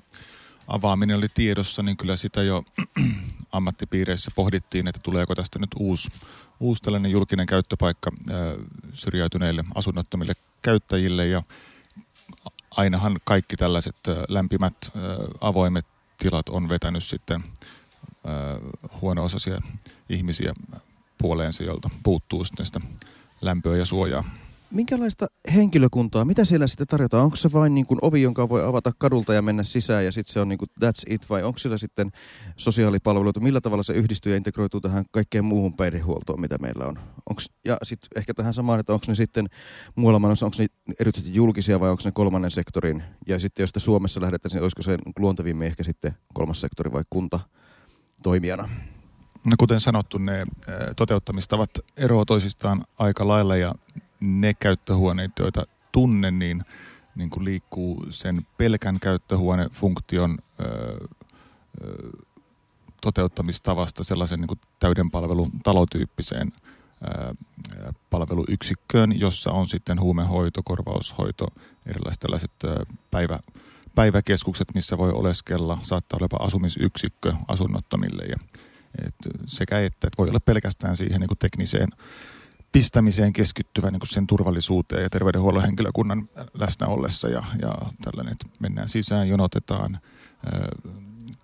avaaminen 0.69 1.17
oli 1.17 1.27
tiedossa, 1.33 1.83
niin 1.83 1.97
kyllä 1.97 2.15
sitä 2.15 2.43
jo 2.43 2.63
ammattipiireissä 3.51 4.31
pohdittiin, 4.35 4.87
että 4.87 4.99
tuleeko 5.03 5.35
tästä 5.35 5.59
nyt 5.59 5.69
uusi, 5.79 6.11
uusi 6.59 6.81
tällainen 6.81 7.11
julkinen 7.11 7.45
käyttöpaikka 7.45 8.11
syrjäytyneille 8.93 9.63
asunnottomille 9.75 10.33
käyttäjille 10.61 11.27
ja 11.27 11.43
ainahan 12.71 13.19
kaikki 13.23 13.57
tällaiset 13.57 13.95
lämpimät 14.27 14.91
avoimet 15.41 15.85
tilat 16.17 16.49
on 16.49 16.69
vetänyt 16.69 17.03
sitten 17.03 17.43
huono-osaisia 19.01 19.61
ihmisiä 20.09 20.53
puoleensa, 21.17 21.63
jolta 21.63 21.89
puuttuu 22.03 22.45
sitten 22.45 22.65
sitä 22.65 22.81
lämpöä 23.41 23.77
ja 23.77 23.85
suojaa. 23.85 24.23
Minkälaista 24.71 25.27
henkilökuntaa, 25.53 26.25
mitä 26.25 26.45
siellä 26.45 26.67
sitten 26.67 26.87
tarjotaan? 26.87 27.23
Onko 27.23 27.35
se 27.35 27.51
vain 27.51 27.75
niin 27.75 27.85
kuin 27.85 27.99
ovi, 28.01 28.21
jonka 28.21 28.49
voi 28.49 28.63
avata 28.63 28.91
kadulta 28.97 29.33
ja 29.33 29.41
mennä 29.41 29.63
sisään 29.63 30.05
ja 30.05 30.11
sitten 30.11 30.33
se 30.33 30.39
on 30.39 30.49
niin 30.49 30.57
kuin 30.57 30.69
that's 30.83 31.03
it 31.07 31.29
vai 31.29 31.43
onko 31.43 31.59
siellä 31.59 31.77
sitten 31.77 32.11
sosiaalipalveluita? 32.55 33.39
Millä 33.39 33.61
tavalla 33.61 33.83
se 33.83 33.93
yhdistyy 33.93 34.31
ja 34.31 34.37
integroituu 34.37 34.81
tähän 34.81 35.05
kaikkeen 35.11 35.45
muuhun 35.45 35.73
päihdehuoltoon, 35.73 36.41
mitä 36.41 36.57
meillä 36.61 36.85
on? 36.85 36.99
Onks, 37.29 37.49
ja 37.65 37.77
sitten 37.83 38.09
ehkä 38.15 38.33
tähän 38.33 38.53
samaan, 38.53 38.79
että 38.79 38.93
onko 38.93 39.05
ne 39.07 39.15
sitten 39.15 39.47
muualla 39.95 40.19
maailmassa, 40.19 40.45
onko 40.45 40.57
ne 40.59 40.67
erityisesti 40.99 41.35
julkisia 41.35 41.79
vai 41.79 41.89
onko 41.89 42.03
ne 42.05 42.11
kolmannen 42.11 42.51
sektorin? 42.51 43.03
Ja 43.27 43.39
sitten 43.39 43.63
jos 43.63 43.71
te 43.71 43.79
Suomessa 43.79 44.21
lähdettäisiin, 44.21 44.57
niin 44.57 44.63
olisiko 44.63 44.81
se 44.81 44.97
luontevimmin 45.19 45.67
ehkä 45.67 45.83
sitten 45.83 46.17
kolmas 46.33 46.61
sektori 46.61 46.91
vai 46.91 47.03
kunta 47.09 47.39
toimijana? 48.23 48.69
No 49.45 49.55
kuten 49.59 49.79
sanottu, 49.79 50.17
ne 50.17 50.45
toteuttamistavat 50.95 51.69
eroavat 51.97 52.27
toisistaan 52.27 52.81
aika 52.99 53.27
lailla 53.27 53.55
ja 53.55 53.75
ne 54.19 54.53
käyttöhuoneet, 54.53 55.31
joita 55.39 55.65
tunnen, 55.91 56.39
niin, 56.39 56.65
niin 57.15 57.29
kuin 57.29 57.45
liikkuu 57.45 58.05
sen 58.09 58.47
pelkän 58.57 58.99
käyttöhuonefunktion 58.99 60.37
öö, 60.59 60.97
öö, 61.83 62.09
toteuttamistavasta 63.01 64.03
sellaisen 64.03 64.39
niin 64.39 64.47
kuin 64.47 64.59
täyden 64.79 65.11
palvelun 65.11 65.51
talotyyppiseen 65.63 66.51
öö, 67.07 67.33
palveluyksikköön, 68.09 69.19
jossa 69.19 69.51
on 69.51 69.67
sitten 69.67 70.01
huumehoito, 70.01 70.61
korvaushoito, 70.63 71.47
erilaiset 71.85 72.19
tällaiset 72.19 72.51
öö, 72.63 72.83
päivä, 73.11 73.39
päiväkeskukset, 73.95 74.67
missä 74.75 74.97
voi 74.97 75.11
oleskella, 75.11 75.79
saattaa 75.81 76.17
olla 76.17 76.25
jopa 76.25 76.45
asumisyksikkö 76.45 77.33
asunnottomille 77.47 78.23
ja 78.23 78.37
et 79.05 79.15
sekä 79.45 79.79
että, 79.79 80.07
että 80.07 80.17
voi 80.17 80.29
olla 80.29 80.39
pelkästään 80.39 80.97
siihen 80.97 81.19
niin 81.19 81.27
kuin 81.27 81.37
tekniseen 81.37 81.89
pistämiseen 82.71 83.33
keskittyvä 83.33 83.91
niin 83.91 83.99
kuin 83.99 84.09
sen 84.09 84.27
turvallisuuteen 84.27 85.03
ja 85.03 85.09
terveydenhuollon 85.09 85.63
henkilökunnan 85.63 86.27
läsnä 86.53 86.87
ollessa 86.87 87.29
ja, 87.29 87.43
ja 87.61 87.73
tällainen, 88.01 88.31
että 88.31 88.45
mennään 88.59 88.89
sisään, 88.89 89.29
jonotetaan, 89.29 89.99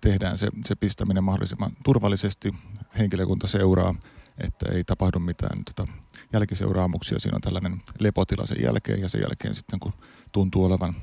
tehdään 0.00 0.38
se, 0.38 0.48
se 0.64 0.74
pistäminen 0.74 1.24
mahdollisimman 1.24 1.72
turvallisesti, 1.84 2.54
henkilökunta 2.98 3.46
seuraa, 3.46 3.94
että 4.38 4.72
ei 4.72 4.84
tapahdu 4.84 5.18
mitään 5.18 5.64
tota, 5.64 5.92
jälkiseuraamuksia. 6.32 7.18
Siinä 7.18 7.36
on 7.36 7.40
tällainen 7.40 7.80
lepotila 7.98 8.46
sen 8.46 8.62
jälkeen 8.62 9.00
ja 9.00 9.08
sen 9.08 9.20
jälkeen 9.20 9.54
sitten 9.54 9.80
kun 9.80 9.92
tuntuu 10.32 10.64
olevan 10.64 10.94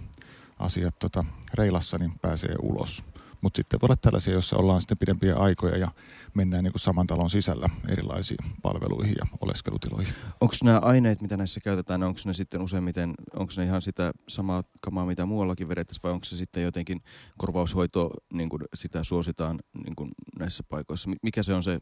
asiat 0.59 0.99
tota, 0.99 1.25
reilassa, 1.53 1.97
niin 1.97 2.19
pääsee 2.21 2.55
ulos. 2.61 3.03
Mutta 3.43 3.57
sitten 3.57 3.81
voi 3.81 3.87
olla 3.87 3.95
tällaisia, 3.95 4.33
joissa 4.33 4.57
ollaan 4.57 4.81
sitten 4.81 4.97
pidempiä 4.97 5.35
aikoja 5.35 5.77
ja 5.77 5.91
mennään 6.33 6.63
niin 6.63 6.71
kuin 6.71 6.79
saman 6.79 7.07
talon 7.07 7.29
sisällä 7.29 7.69
erilaisiin 7.89 8.37
palveluihin 8.61 9.15
ja 9.17 9.25
oleskelutiloihin. 9.41 10.13
Onko 10.41 10.55
nämä 10.63 10.79
aineet, 10.79 11.21
mitä 11.21 11.37
näissä 11.37 11.59
käytetään, 11.59 12.03
onko 12.03 12.19
ne 12.25 12.33
sitten 12.33 12.61
useimmiten, 12.61 13.13
onko 13.35 13.53
ne 13.57 13.63
ihan 13.63 13.81
sitä 13.81 14.11
samaa 14.27 14.63
kamaa, 14.81 15.05
mitä 15.05 15.25
muuallakin 15.25 15.69
vedettäisiin, 15.69 16.03
vai 16.03 16.11
onko 16.11 16.25
se 16.25 16.35
sitten 16.35 16.63
jotenkin 16.63 17.01
korvaushoito, 17.37 18.09
niin 18.33 18.49
kuin 18.49 18.63
sitä 18.73 19.03
suositaan 19.03 19.59
niin 19.83 19.95
kuin 19.95 20.11
näissä 20.39 20.63
paikoissa? 20.69 21.09
Mikä 21.21 21.43
se 21.43 21.53
on 21.53 21.63
se, 21.63 21.79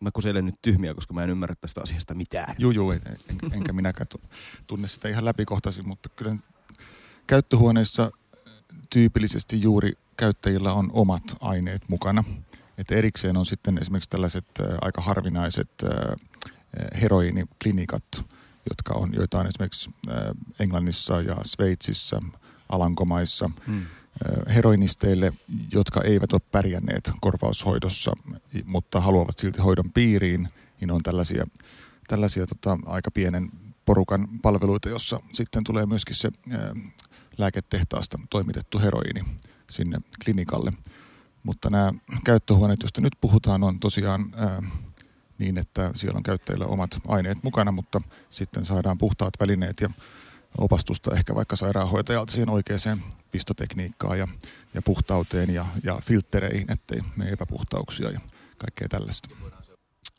mä 0.00 0.10
kuselen 0.12 0.46
nyt 0.46 0.62
tyhmiä, 0.62 0.94
koska 0.94 1.14
mä 1.14 1.24
en 1.24 1.30
ymmärrä 1.30 1.54
tästä 1.60 1.80
asiasta 1.80 2.14
mitään. 2.14 2.54
Joo, 2.58 2.70
joo, 2.70 2.92
en, 2.92 3.00
en, 3.06 3.52
enkä 3.52 3.72
minäkään 3.72 4.06
tunne 4.66 4.88
sitä 4.88 5.08
ihan 5.08 5.24
läpikohtaisin, 5.24 5.88
mutta 5.88 6.08
kyllä 6.16 6.36
käyttöhuoneissa 7.26 8.10
tyypillisesti 8.90 9.62
juuri 9.62 9.92
käyttäjillä 10.16 10.72
on 10.72 10.90
omat 10.92 11.22
aineet 11.40 11.82
mukana. 11.88 12.24
Et 12.78 12.90
erikseen 12.90 13.36
on 13.36 13.46
sitten 13.46 13.78
esimerkiksi 13.78 14.10
tällaiset 14.10 14.46
aika 14.80 15.02
harvinaiset 15.02 15.70
heroiniklinikat, 17.00 18.04
jotka 18.70 18.94
on, 18.94 19.14
joita 19.14 19.38
on 19.38 19.46
esimerkiksi 19.46 19.90
Englannissa 20.58 21.20
ja 21.20 21.36
Sveitsissä, 21.44 22.20
Alankomaissa. 22.68 23.50
Hmm. 23.66 23.86
Heroinisteille, 24.48 25.32
jotka 25.72 26.02
eivät 26.02 26.32
ole 26.32 26.40
pärjänneet 26.52 27.12
korvaushoidossa, 27.20 28.12
mutta 28.64 29.00
haluavat 29.00 29.38
silti 29.38 29.60
hoidon 29.60 29.90
piiriin, 29.90 30.48
niin 30.80 30.90
on 30.90 31.02
tällaisia, 31.02 31.46
tällaisia 32.08 32.46
tota, 32.46 32.78
aika 32.86 33.10
pienen 33.10 33.50
porukan 33.84 34.28
palveluita, 34.42 34.88
jossa 34.88 35.20
sitten 35.32 35.64
tulee 35.64 35.86
myöskin 35.86 36.16
se 36.16 36.28
lääketehtaasta 37.38 38.18
toimitettu 38.30 38.78
heroini 38.78 39.24
sinne 39.70 39.98
klinikalle. 40.24 40.72
Mutta 41.42 41.70
nämä 41.70 41.92
käyttöhuoneet, 42.24 42.82
joista 42.82 43.00
nyt 43.00 43.12
puhutaan, 43.20 43.64
on 43.64 43.80
tosiaan 43.80 44.32
ää, 44.36 44.62
niin, 45.38 45.58
että 45.58 45.90
siellä 45.94 46.16
on 46.16 46.22
käyttäjillä 46.22 46.66
omat 46.66 47.00
aineet 47.08 47.42
mukana, 47.42 47.72
mutta 47.72 48.00
sitten 48.30 48.66
saadaan 48.66 48.98
puhtaat 48.98 49.34
välineet 49.40 49.80
ja 49.80 49.90
opastusta 50.58 51.14
ehkä 51.14 51.34
vaikka 51.34 51.56
sairaanhoitajalta 51.56 52.32
siihen 52.32 52.50
oikeaan 52.50 53.02
pistotekniikkaan 53.30 54.18
ja, 54.18 54.28
ja 54.74 54.82
puhtauteen 54.82 55.54
ja, 55.54 55.66
ja 55.84 56.00
filttereihin, 56.02 56.72
ettei 56.72 57.00
me 57.16 57.28
epäpuhtauksia 57.28 58.10
ja 58.10 58.20
kaikkea 58.58 58.88
tällaista. 58.88 59.28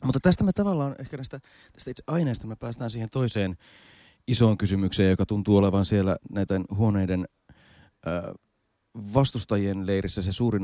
Mutta 0.04 0.20
tästä 0.20 0.44
me 0.44 0.52
tavallaan, 0.52 0.94
ehkä 0.98 1.16
näistä, 1.16 1.40
tästä 1.72 1.90
itse 1.90 2.02
aineesta 2.06 2.46
me 2.46 2.56
päästään 2.56 2.90
siihen 2.90 3.10
toiseen 3.10 3.58
isoon 4.28 4.58
kysymykseen, 4.58 5.10
joka 5.10 5.26
tuntuu 5.26 5.56
olevan 5.56 5.84
siellä 5.84 6.16
näiden 6.30 6.64
huoneiden 6.76 7.24
vastustajien 9.14 9.86
leirissä 9.86 10.22
se 10.22 10.32
suurin 10.32 10.62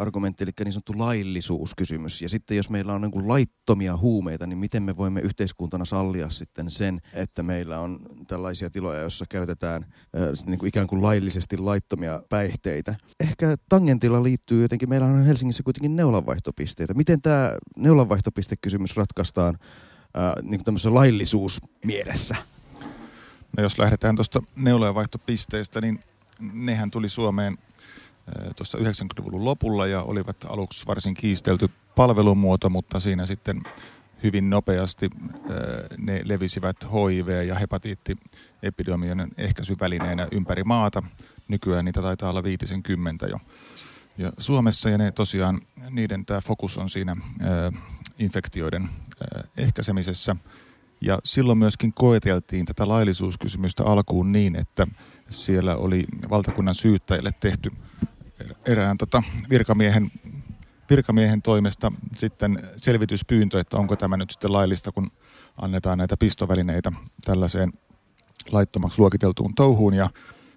argumentti, 0.00 0.44
eli 0.44 0.50
niin 0.64 0.72
sanottu 0.72 0.92
laillisuuskysymys. 0.96 2.22
Ja 2.22 2.28
sitten 2.28 2.56
jos 2.56 2.70
meillä 2.70 2.94
on 2.94 3.00
niin 3.00 3.10
kuin 3.10 3.28
laittomia 3.28 3.96
huumeita, 3.96 4.46
niin 4.46 4.58
miten 4.58 4.82
me 4.82 4.96
voimme 4.96 5.20
yhteiskuntana 5.20 5.84
sallia 5.84 6.30
sitten 6.30 6.70
sen, 6.70 7.00
että 7.12 7.42
meillä 7.42 7.80
on 7.80 8.00
tällaisia 8.26 8.70
tiloja, 8.70 9.00
joissa 9.00 9.24
käytetään 9.28 9.86
niin 10.46 10.58
kuin 10.58 10.68
ikään 10.68 10.86
kuin 10.86 11.02
laillisesti 11.02 11.56
laittomia 11.56 12.22
päihteitä. 12.28 12.94
Ehkä 13.20 13.56
tangentilla 13.68 14.22
liittyy 14.22 14.62
jotenkin, 14.62 14.88
meillä 14.88 15.06
on 15.06 15.24
Helsingissä 15.24 15.62
kuitenkin 15.62 15.96
neulanvaihtopisteitä. 15.96 16.94
Miten 16.94 17.22
tämä 17.22 17.52
neulanvaihtopistekysymys 17.76 18.96
ratkaistaan 18.96 19.58
niin 20.42 20.64
tämmöisessä 20.64 20.94
laillisuusmielessä? 20.94 22.36
No 23.56 23.62
jos 23.62 23.78
lähdetään 23.78 24.16
tuosta 24.16 24.40
neulanvaihtopisteistä, 24.56 25.80
niin 25.80 26.00
nehän 26.52 26.90
tuli 26.90 27.08
Suomeen 27.08 27.58
tuossa 28.56 28.78
90-luvun 28.78 29.44
lopulla 29.44 29.86
ja 29.86 30.02
olivat 30.02 30.36
aluksi 30.48 30.86
varsin 30.86 31.14
kiistelty 31.14 31.68
palvelumuoto, 31.96 32.70
mutta 32.70 33.00
siinä 33.00 33.26
sitten 33.26 33.62
hyvin 34.22 34.50
nopeasti 34.50 35.10
ne 35.98 36.20
levisivät 36.24 36.76
HIV- 36.84 37.46
ja 37.46 37.54
hepatiittiepidemioiden 37.54 39.30
ehkäisyvälineenä 39.36 40.28
ympäri 40.32 40.64
maata. 40.64 41.02
Nykyään 41.48 41.84
niitä 41.84 42.02
taitaa 42.02 42.30
olla 42.30 42.42
50 42.42 43.26
jo. 43.26 43.38
Ja 44.18 44.32
Suomessa 44.38 44.90
ja 44.90 44.98
ne 44.98 45.10
tosiaan, 45.10 45.60
niiden 45.90 46.26
tämä 46.26 46.40
fokus 46.40 46.78
on 46.78 46.90
siinä 46.90 47.16
infektioiden 48.18 48.88
ehkäisemisessä. 49.56 50.36
Ja 51.00 51.18
silloin 51.24 51.58
myöskin 51.58 51.92
koeteltiin 51.92 52.66
tätä 52.66 52.88
laillisuuskysymystä 52.88 53.84
alkuun 53.84 54.32
niin, 54.32 54.56
että 54.56 54.86
siellä 55.28 55.76
oli 55.76 56.04
valtakunnan 56.30 56.74
syyttäjälle 56.74 57.30
tehty 57.40 57.70
erään 58.66 58.98
tota 58.98 59.22
virkamiehen 59.50 60.10
virkamiehen 60.90 61.42
toimesta 61.42 61.92
sitten 62.16 62.58
selvityspyyntö, 62.76 63.60
että 63.60 63.76
onko 63.76 63.96
tämä 63.96 64.16
nyt 64.16 64.30
sitten 64.30 64.52
laillista, 64.52 64.92
kun 64.92 65.10
annetaan 65.56 65.98
näitä 65.98 66.16
pistovälineitä 66.16 66.92
tällaiseen 67.24 67.72
laittomaksi 68.50 68.98
luokiteltuun 68.98 69.54
touhuun. 69.54 69.94
Ja 69.94 70.10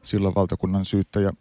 silloin 0.04 0.36
valtakunnan 0.36 0.86
syyttäjä, 0.86 1.32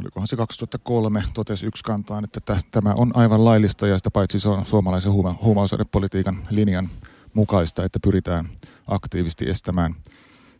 olikohan 0.00 0.28
se 0.28 0.36
2003, 0.36 1.22
totesi 1.34 1.66
yksi 1.66 1.84
kantaan, 1.84 2.24
että 2.24 2.56
tämä 2.70 2.92
on 2.96 3.10
aivan 3.14 3.44
laillista 3.44 3.86
ja 3.86 3.98
sitä 3.98 4.10
paitsi 4.10 4.40
se 4.40 4.48
on 4.48 4.64
suomalaisen 4.64 5.12
huuma- 5.12 5.38
huumausainepolitiikan 5.42 6.46
linjan 6.50 6.90
mukaista, 7.38 7.84
että 7.84 8.00
pyritään 8.00 8.48
aktiivisesti 8.86 9.50
estämään 9.50 9.94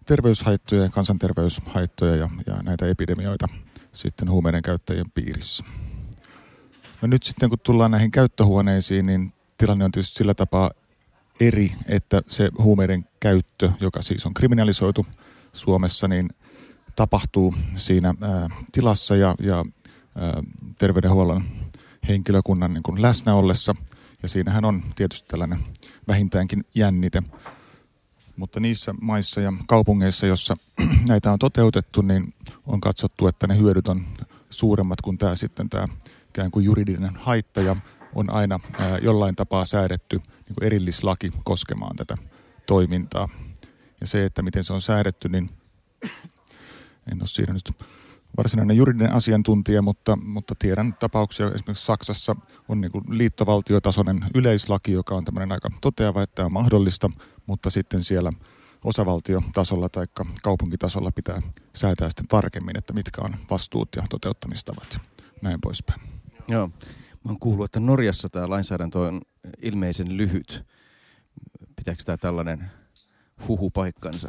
terveyshaittoja 0.06 0.82
ja 0.82 0.88
kansanterveyshaittoja 0.88 2.16
ja, 2.16 2.28
ja 2.46 2.62
näitä 2.62 2.86
epidemioita 2.86 3.48
sitten 3.92 4.30
huumeiden 4.30 4.62
käyttäjien 4.62 5.10
piirissä. 5.10 5.64
No 7.02 7.08
nyt 7.08 7.22
sitten 7.22 7.48
kun 7.48 7.58
tullaan 7.62 7.90
näihin 7.90 8.10
käyttöhuoneisiin, 8.10 9.06
niin 9.06 9.32
tilanne 9.58 9.84
on 9.84 9.92
tietysti 9.92 10.16
sillä 10.16 10.34
tapaa 10.34 10.70
eri, 11.40 11.72
että 11.86 12.22
se 12.28 12.48
huumeiden 12.58 13.04
käyttö, 13.20 13.72
joka 13.80 14.02
siis 14.02 14.26
on 14.26 14.34
kriminalisoitu 14.34 15.06
Suomessa, 15.52 16.08
niin 16.08 16.28
tapahtuu 16.96 17.54
siinä 17.76 18.14
ää, 18.20 18.48
tilassa 18.72 19.16
ja, 19.16 19.34
ja 19.40 19.64
ää, 20.16 20.42
terveydenhuollon 20.78 21.44
henkilökunnan 22.08 22.74
niin 22.74 22.82
kuin 22.82 23.02
läsnä 23.02 23.34
ollessa. 23.34 23.74
Ja 24.22 24.28
siinähän 24.28 24.64
on 24.64 24.82
tietysti 24.96 25.28
tällainen 25.28 25.58
vähintäänkin 26.08 26.64
jännite. 26.74 27.22
Mutta 28.36 28.60
niissä 28.60 28.94
maissa 29.00 29.40
ja 29.40 29.52
kaupungeissa, 29.66 30.26
joissa 30.26 30.56
näitä 31.08 31.32
on 31.32 31.38
toteutettu, 31.38 32.02
niin 32.02 32.34
on 32.66 32.80
katsottu, 32.80 33.26
että 33.26 33.46
ne 33.46 33.58
hyödyt 33.58 33.88
on 33.88 34.06
suuremmat 34.50 35.00
kuin 35.00 35.18
tämä 35.18 35.34
sitten 35.34 35.68
tämä 35.70 35.88
ikään 36.28 36.50
kuin 36.50 36.64
juridinen 36.64 37.16
haitta 37.16 37.60
ja 37.60 37.76
on 38.14 38.30
aina 38.30 38.60
ää, 38.78 38.98
jollain 38.98 39.36
tapaa 39.36 39.64
säädetty 39.64 40.16
niin 40.16 40.54
kuin 40.54 40.64
erillislaki 40.64 41.32
koskemaan 41.44 41.96
tätä 41.96 42.16
toimintaa. 42.66 43.28
Ja 44.00 44.06
se, 44.06 44.24
että 44.24 44.42
miten 44.42 44.64
se 44.64 44.72
on 44.72 44.82
säädetty, 44.82 45.28
niin 45.28 45.50
en 47.12 47.20
ole 47.20 47.26
siinä 47.26 47.52
nyt 47.52 47.72
varsinainen 48.38 48.76
juridinen 48.76 49.12
asiantuntija, 49.12 49.82
mutta, 49.82 50.16
mutta 50.16 50.54
tiedän 50.58 50.94
tapauksia. 50.94 51.46
Esimerkiksi 51.46 51.86
Saksassa 51.86 52.36
on 52.68 52.80
niin 52.80 52.92
liittovaltiotasoinen 53.08 54.20
yleislaki, 54.34 54.92
joka 54.92 55.14
on 55.14 55.24
tämmöinen 55.24 55.52
aika 55.52 55.70
toteava, 55.80 56.22
että 56.22 56.44
on 56.44 56.52
mahdollista, 56.52 57.10
mutta 57.46 57.70
sitten 57.70 58.04
siellä 58.04 58.32
osavaltiotasolla 58.84 59.88
tai 59.88 60.06
kaupunkitasolla 60.42 61.10
pitää 61.10 61.42
säätää 61.74 62.08
sitten 62.08 62.28
tarkemmin, 62.28 62.78
että 62.78 62.92
mitkä 62.92 63.22
on 63.22 63.36
vastuut 63.50 63.88
ja 63.96 64.02
toteuttamistavat 64.10 65.00
näin 65.42 65.60
poispäin. 65.60 66.00
Joo. 66.48 66.70
Mä 67.24 67.30
oon 67.30 67.38
kuullut, 67.40 67.64
että 67.64 67.80
Norjassa 67.80 68.28
tämä 68.28 68.50
lainsäädäntö 68.50 68.98
on 68.98 69.20
ilmeisen 69.62 70.16
lyhyt. 70.16 70.64
Pitääkö 71.76 72.02
tämä 72.04 72.16
tällainen 72.16 72.70
huhu 73.48 73.70
paikkansa? 73.70 74.28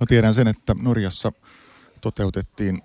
No 0.00 0.06
tiedän 0.08 0.34
sen, 0.34 0.48
että 0.48 0.74
Norjassa 0.82 1.32
toteutettiin 2.00 2.82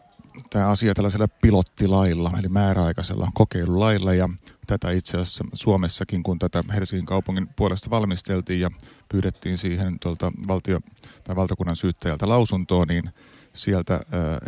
tämä 0.49 0.67
asia 0.67 0.93
tällaisella 0.93 1.27
pilottilailla, 1.27 2.31
eli 2.39 2.49
määräaikaisella 2.49 3.31
kokeilulailla, 3.33 4.13
ja 4.13 4.29
tätä 4.67 4.91
itse 4.91 5.17
asiassa 5.17 5.45
Suomessakin, 5.53 6.23
kun 6.23 6.39
tätä 6.39 6.63
Helsingin 6.73 7.05
kaupungin 7.05 7.47
puolesta 7.47 7.89
valmisteltiin 7.89 8.59
ja 8.59 8.71
pyydettiin 9.09 9.57
siihen 9.57 9.99
tuolta 9.99 10.31
valtio- 10.47 10.81
tai 11.23 11.35
valtakunnan 11.35 11.75
syyttäjältä 11.75 12.29
lausuntoa, 12.29 12.85
niin 12.85 13.09
sieltä 13.53 13.99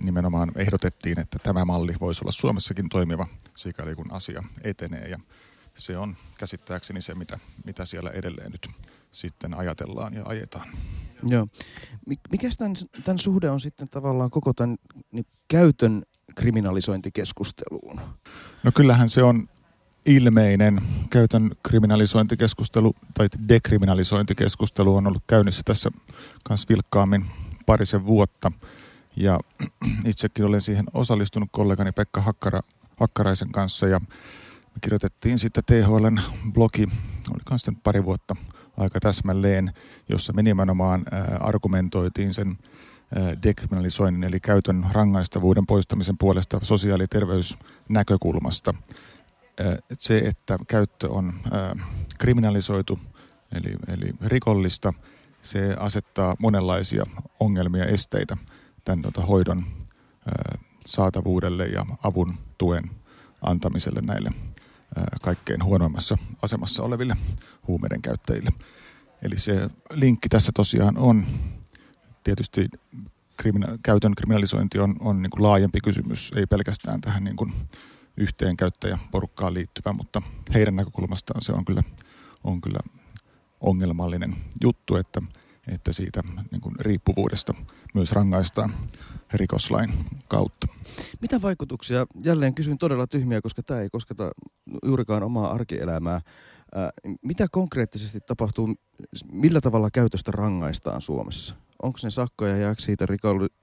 nimenomaan 0.02 0.52
ehdotettiin, 0.56 1.19
että 1.19 1.39
tämä 1.43 1.65
malli 1.65 1.95
voisi 2.02 2.23
olla 2.23 2.32
Suomessakin 2.32 2.89
toimiva, 2.89 3.28
sikäli 3.56 3.95
kun 3.95 4.12
asia 4.12 4.43
etenee. 4.63 5.08
Ja 5.08 5.19
se 5.76 5.97
on 5.97 6.15
käsittääkseni 6.38 7.02
se, 7.02 7.15
mitä, 7.15 7.39
mitä 7.65 7.86
siellä 7.86 8.10
edelleen 8.10 8.52
nyt 8.52 8.69
sitten 9.12 9.58
ajatellaan 9.58 10.13
ja 10.13 10.24
ajetaan. 10.26 10.67
Joo. 11.30 11.48
Mikä 12.32 12.50
tämän, 12.58 12.76
tämän 13.04 13.20
suhde 13.20 13.50
on 13.50 13.60
sitten 13.60 13.89
tavallaan 13.89 14.30
koko 14.30 14.54
tämän 14.54 14.78
niin 15.12 15.26
käytön 15.48 16.04
kriminalisointikeskusteluun? 16.36 18.02
No 18.63 18.72
kyllähän 18.72 19.10
se 19.10 19.24
on 19.24 19.50
ilmeinen 20.06 20.82
käytön 21.10 21.52
kriminalisointikeskustelu 21.63 22.96
tai 23.13 23.28
dekriminalisointikeskustelu 23.48 24.96
on 24.96 25.08
ollut 25.08 25.24
käynnissä 25.28 25.62
tässä 25.65 25.91
kanssa 26.43 26.65
vilkkaammin 26.70 27.26
parisen 27.65 28.06
vuotta. 28.06 28.52
Ja 29.15 29.39
itsekin 30.06 30.46
olen 30.46 30.62
siihen 30.62 30.86
osallistunut 30.93 31.50
kollegani 31.52 31.91
Pekka 31.91 32.22
Hakkara, 32.22 32.60
Hakkaraisen 33.00 33.52
kanssa 33.52 33.88
ja 33.88 34.00
me 34.00 34.80
kirjoitettiin 34.82 35.39
sitten 35.39 35.63
THLn 35.65 36.20
blogi, 36.54 36.88
oli 37.30 37.60
sitten 37.60 37.76
pari 37.76 38.06
vuotta 38.06 38.36
aika 38.78 39.00
täsmälleen, 39.00 39.74
jossa 40.10 40.34
me 40.34 40.44
nimenomaan 40.44 41.06
argumentoitiin 41.40 42.34
sen 42.34 42.58
dekriminalisoinnin 43.44 44.24
eli 44.24 44.40
käytön 44.40 44.86
rangaistavuuden 44.92 45.66
poistamisen 45.66 46.18
puolesta 46.18 46.60
sosiaali- 46.63 47.04
ja 47.04 47.08
terveysnäkökulmasta. 47.08 48.74
Se, 50.00 50.18
että 50.18 50.58
käyttö 50.68 51.10
on 51.10 51.34
kriminalisoitu 52.18 53.00
eli, 53.56 53.76
eli 53.88 54.13
rikollista, 54.26 54.94
se 55.42 55.76
asettaa 55.80 56.36
monenlaisia 56.40 57.04
ongelmia, 57.40 57.86
esteitä 57.86 58.38
tämän 58.84 59.02
tuota, 59.02 59.22
hoidon 59.22 59.66
saatavuudelle 60.86 61.66
ja 61.66 61.86
avun 62.04 62.34
tuen 62.58 62.84
antamiselle 63.42 64.02
näille 64.02 64.32
kaikkein 65.21 65.63
huonoimmassa 65.63 66.17
asemassa 66.41 66.84
oleville 66.84 67.17
huumeiden 67.67 68.02
käyttäjille. 68.02 68.50
Eli 69.21 69.39
se 69.39 69.69
linkki 69.91 70.30
tässä 70.30 70.52
tosiaan 70.56 70.97
on 70.97 71.26
tietysti 72.23 72.67
krimina- 73.38 73.78
käytön 73.84 74.15
kriminalisointi 74.15 74.80
on, 74.80 74.95
on 75.00 75.21
niin 75.21 75.30
kuin 75.30 75.43
laajempi 75.43 75.80
kysymys, 75.84 76.32
ei 76.36 76.45
pelkästään 76.45 77.02
tähän 77.02 77.23
niin 77.23 77.36
kuin 77.36 77.54
yhteen 78.17 78.58
käyttäjäporukkaan 78.58 79.54
liittyvä, 79.54 79.93
mutta 79.93 80.21
heidän 80.54 80.76
näkökulmastaan 80.76 81.41
se 81.41 81.54
on 81.54 81.65
kyllä, 81.65 81.84
on 82.43 82.62
kyllä 82.62 82.80
ongelmallinen 83.62 84.36
juttu, 84.62 84.95
että 84.95 85.21
että 85.67 85.93
siitä 85.93 86.23
niin 86.52 86.62
kuin 86.62 86.76
riippuvuudesta 86.80 87.54
myös 87.93 88.12
rangaistaan 88.12 88.73
rikoslain 89.34 89.94
kautta. 90.28 90.68
Mitä 91.22 91.42
vaikutuksia, 91.42 92.06
jälleen 92.24 92.56
kysyn 92.56 92.78
todella 92.78 93.08
tyhmiä, 93.08 93.42
koska 93.42 93.63
tämä 93.63 93.80
ei 93.80 93.90
kosketa 93.90 94.32
juurikaan 94.86 95.24
omaa 95.24 95.52
arkielämää, 95.52 96.22
mitä 97.22 97.48
konkreettisesti 97.52 98.20
tapahtuu, 98.20 98.76
millä 99.32 99.62
tavalla 99.62 99.92
käytöstä 99.92 100.32
rangaistaan 100.32 101.02
Suomessa? 101.02 101.56
Onko 101.84 102.00
ne 102.04 102.10
sakkoja, 102.10 102.58
jääkö 102.58 102.82
siitä 102.82 103.06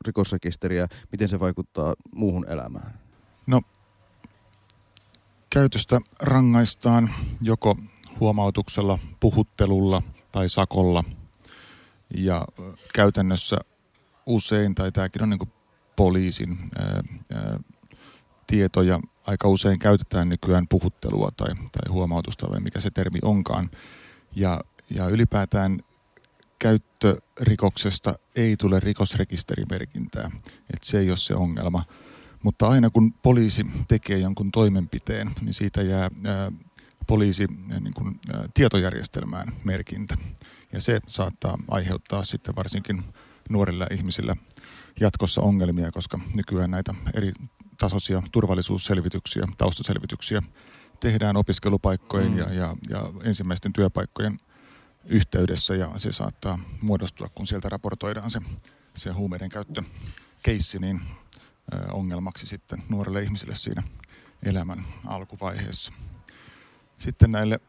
rikosrekisteriä, 0.06 0.86
miten 1.12 1.28
se 1.28 1.40
vaikuttaa 1.40 1.94
muuhun 2.14 2.48
elämään? 2.48 2.98
No, 3.46 3.60
käytöstä 5.50 6.00
rangaistaan 6.22 7.10
joko 7.40 7.76
huomautuksella, 8.20 8.98
puhuttelulla 9.20 10.02
tai 10.32 10.48
sakolla– 10.48 11.04
ja 12.16 12.46
käytännössä 12.94 13.56
usein, 14.26 14.74
tai 14.74 14.92
tämäkin 14.92 15.22
on 15.22 15.30
niin 15.30 15.52
poliisin 15.96 16.58
tietoja, 18.46 19.00
aika 19.26 19.48
usein 19.48 19.78
käytetään 19.78 20.28
nykyään 20.28 20.68
puhuttelua 20.68 21.30
tai, 21.36 21.48
tai 21.54 21.92
huomautusta, 21.92 22.50
vai 22.50 22.60
mikä 22.60 22.80
se 22.80 22.90
termi 22.90 23.18
onkaan. 23.22 23.70
Ja, 24.36 24.60
ja 24.90 25.08
ylipäätään 25.08 25.80
käyttörikoksesta 26.58 28.18
ei 28.36 28.56
tule 28.56 28.80
rikosrekisterimerkintää. 28.80 30.30
Että 30.46 30.86
se 30.86 30.98
ei 30.98 31.10
ole 31.10 31.16
se 31.16 31.34
ongelma. 31.34 31.84
Mutta 32.42 32.68
aina 32.68 32.90
kun 32.90 33.12
poliisi 33.12 33.66
tekee 33.88 34.18
jonkun 34.18 34.52
toimenpiteen, 34.52 35.30
niin 35.40 35.54
siitä 35.54 35.82
jää 35.82 36.10
ää, 36.24 36.52
poliisi 37.06 37.46
niin 37.80 37.94
kuin, 37.94 38.20
ää, 38.32 38.44
tietojärjestelmään 38.54 39.52
merkintä. 39.64 40.16
Ja 40.72 40.80
se 40.80 41.00
saattaa 41.06 41.58
aiheuttaa 41.68 42.24
sitten 42.24 42.56
varsinkin 42.56 43.04
nuorilla 43.50 43.86
ihmisillä 43.90 44.36
jatkossa 45.00 45.40
ongelmia, 45.40 45.92
koska 45.92 46.18
nykyään 46.34 46.70
näitä 46.70 46.94
eri 47.14 47.32
tasoisia 47.78 48.22
turvallisuusselvityksiä, 48.32 49.46
taustaselvityksiä 49.56 50.42
tehdään 51.00 51.36
opiskelupaikkojen 51.36 52.30
mm. 52.30 52.38
ja, 52.38 52.52
ja, 52.52 52.76
ja 52.90 53.10
ensimmäisten 53.24 53.72
työpaikkojen 53.72 54.38
yhteydessä 55.04 55.74
ja 55.74 55.92
se 55.96 56.12
saattaa 56.12 56.58
muodostua, 56.82 57.28
kun 57.34 57.46
sieltä 57.46 57.68
raportoidaan 57.68 58.30
se, 58.30 58.40
se 58.96 59.10
huumeiden 59.10 59.48
käyttö 59.48 59.82
keissi, 60.42 60.78
niin 60.78 61.00
ö, 61.74 61.92
ongelmaksi 61.92 62.46
sitten 62.46 62.82
nuorelle 62.88 63.22
ihmisille 63.22 63.54
siinä 63.54 63.82
elämän 64.42 64.84
alkuvaiheessa. 65.06 65.92
Sitten 66.98 67.32
näille 67.32 67.60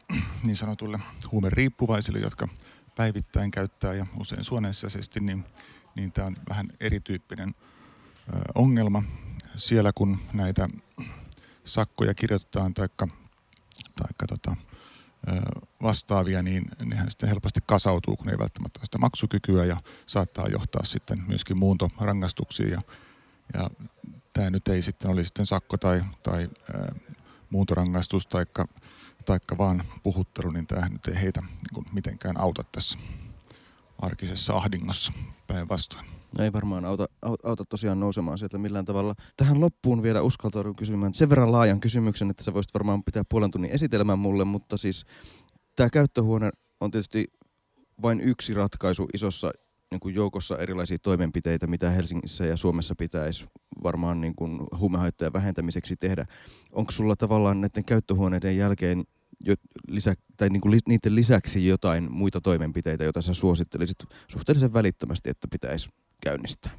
niin 0.44 0.56
sanotulle 0.56 0.98
huumeriippuvaisille, 1.32 2.18
jotka 2.18 2.48
päivittäin 2.96 3.50
käyttää 3.50 3.94
ja 3.94 4.06
usein 4.20 4.44
suoneensisäisesti, 4.44 5.20
niin, 5.20 5.44
niin 5.96 6.12
tämä 6.12 6.26
on 6.26 6.36
vähän 6.48 6.68
erityyppinen 6.80 7.54
ongelma. 8.54 9.02
Siellä 9.56 9.92
kun 9.94 10.18
näitä 10.32 10.68
sakkoja 11.64 12.14
kirjoitetaan 12.14 12.74
tai 12.74 12.88
taikka 13.96 14.26
tota, 14.28 14.56
vastaavia, 15.82 16.42
niin 16.42 16.64
nehän 16.84 17.10
sitten 17.10 17.28
helposti 17.28 17.60
kasautuu, 17.66 18.16
kun 18.16 18.28
ei 18.28 18.38
välttämättä 18.38 18.78
ole 18.78 18.84
sitä 18.84 18.98
maksukykyä 18.98 19.64
ja 19.64 19.76
saattaa 20.06 20.48
johtaa 20.48 20.84
sitten 20.84 21.24
myöskin 21.26 21.58
muuntorangaistuksiin. 21.58 22.70
Ja, 22.70 22.82
ja 23.54 23.70
tämä 24.32 24.50
nyt 24.50 24.68
ei 24.68 24.82
sitten 24.82 25.10
oli 25.10 25.24
sitten 25.24 25.46
sakko 25.46 25.76
tai, 25.76 26.04
tai 26.22 26.48
ää, 26.74 26.94
muuntorangaistus 27.50 28.26
taikka, 28.26 28.68
taikka 29.24 29.58
vaan 29.58 29.84
puhuttelu, 30.02 30.50
niin 30.50 30.66
tämä 30.66 30.88
nyt 30.88 31.08
ei 31.08 31.22
heitä 31.22 31.40
niin 31.40 31.86
mitenkään 31.92 32.40
auta 32.40 32.64
tässä 32.72 32.98
arkisessa 33.98 34.56
ahdingossa 34.56 35.12
päinvastoin. 35.46 36.06
No 36.38 36.44
ei 36.44 36.52
varmaan 36.52 36.84
auta, 36.84 37.08
auta 37.44 37.64
tosiaan 37.64 38.00
nousemaan 38.00 38.38
sieltä 38.38 38.58
millään 38.58 38.84
tavalla. 38.84 39.14
Tähän 39.36 39.60
loppuun 39.60 40.02
vielä 40.02 40.22
uskaltaudun 40.22 40.76
kysymään 40.76 41.14
sen 41.14 41.30
verran 41.30 41.52
laajan 41.52 41.80
kysymyksen, 41.80 42.30
että 42.30 42.44
sä 42.44 42.54
voisit 42.54 42.74
varmaan 42.74 43.04
pitää 43.04 43.22
puolen 43.28 43.50
tunnin 43.50 43.70
esitelmän 43.70 44.18
mulle, 44.18 44.44
mutta 44.44 44.76
siis 44.76 45.04
tämä 45.76 45.90
käyttöhuone 45.90 46.50
on 46.80 46.90
tietysti 46.90 47.26
vain 48.02 48.20
yksi 48.20 48.54
ratkaisu 48.54 49.06
isossa 49.14 49.50
niin 49.90 50.00
kuin 50.00 50.14
joukossa 50.14 50.58
erilaisia 50.58 50.98
toimenpiteitä, 51.02 51.66
mitä 51.66 51.90
Helsingissä 51.90 52.46
ja 52.46 52.56
Suomessa 52.56 52.94
pitäisi 52.98 53.46
varmaan 53.82 54.20
niin 54.20 54.34
kuin 54.34 54.60
huumehaittojen 54.78 55.32
vähentämiseksi 55.32 55.96
tehdä. 55.96 56.26
Onko 56.72 56.92
sulla 56.92 57.16
tavallaan 57.16 57.60
näiden 57.60 57.84
käyttöhuoneiden 57.84 58.56
jälkeen 58.56 59.04
jo, 59.40 59.54
lisä, 59.88 60.14
tai 60.36 60.48
niin 60.48 60.60
kuin 60.60 60.80
niiden 60.86 61.14
lisäksi 61.14 61.66
jotain 61.66 62.12
muita 62.12 62.40
toimenpiteitä, 62.40 63.04
joita 63.04 63.22
sä 63.22 63.34
suosittelisit 63.34 63.98
suhteellisen 64.28 64.72
välittömästi, 64.72 65.30
että 65.30 65.48
pitäisi 65.50 65.88
käynnistää? 66.20 66.72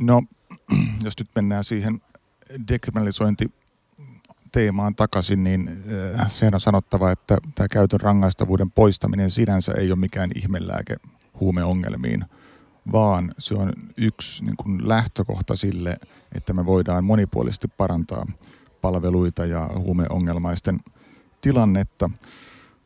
No, 0.00 0.22
jos 1.04 1.14
nyt 1.18 1.28
mennään 1.34 1.64
siihen 1.64 2.00
dekriminalisointi 2.68 3.50
teemaan 4.52 4.94
takaisin, 4.94 5.44
niin 5.44 5.70
äh, 6.20 6.30
sehän 6.30 6.54
on 6.54 6.60
sanottava, 6.60 7.10
että 7.10 7.38
tämä 7.54 7.68
käytön 7.68 8.00
rangaistavuuden 8.00 8.70
poistaminen 8.70 9.30
sinänsä 9.30 9.72
ei 9.72 9.90
ole 9.90 9.98
mikään 9.98 10.30
ihmelääke 10.34 10.96
huumeongelmiin, 11.40 12.24
vaan 12.92 13.34
se 13.38 13.54
on 13.54 13.72
yksi 13.96 14.44
niin 14.44 14.56
kuin 14.56 14.88
lähtökohta 14.88 15.56
sille, 15.56 15.96
että 16.32 16.52
me 16.52 16.66
voidaan 16.66 17.04
monipuolisesti 17.04 17.68
parantaa 17.68 18.26
palveluita 18.80 19.46
ja 19.46 19.70
huumeongelmaisten 19.74 20.78
tilannetta 21.40 22.10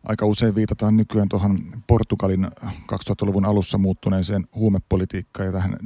aika 0.05 0.27
usein 0.27 0.55
viitataan 0.55 0.97
nykyään 0.97 1.29
tuohon 1.29 1.59
Portugalin 1.87 2.47
2000-luvun 2.65 3.45
alussa 3.45 3.79
muuttuneeseen 3.79 4.47
huumepolitiikkaan 4.55 5.47
ja 5.47 5.53
tähän 5.53 5.77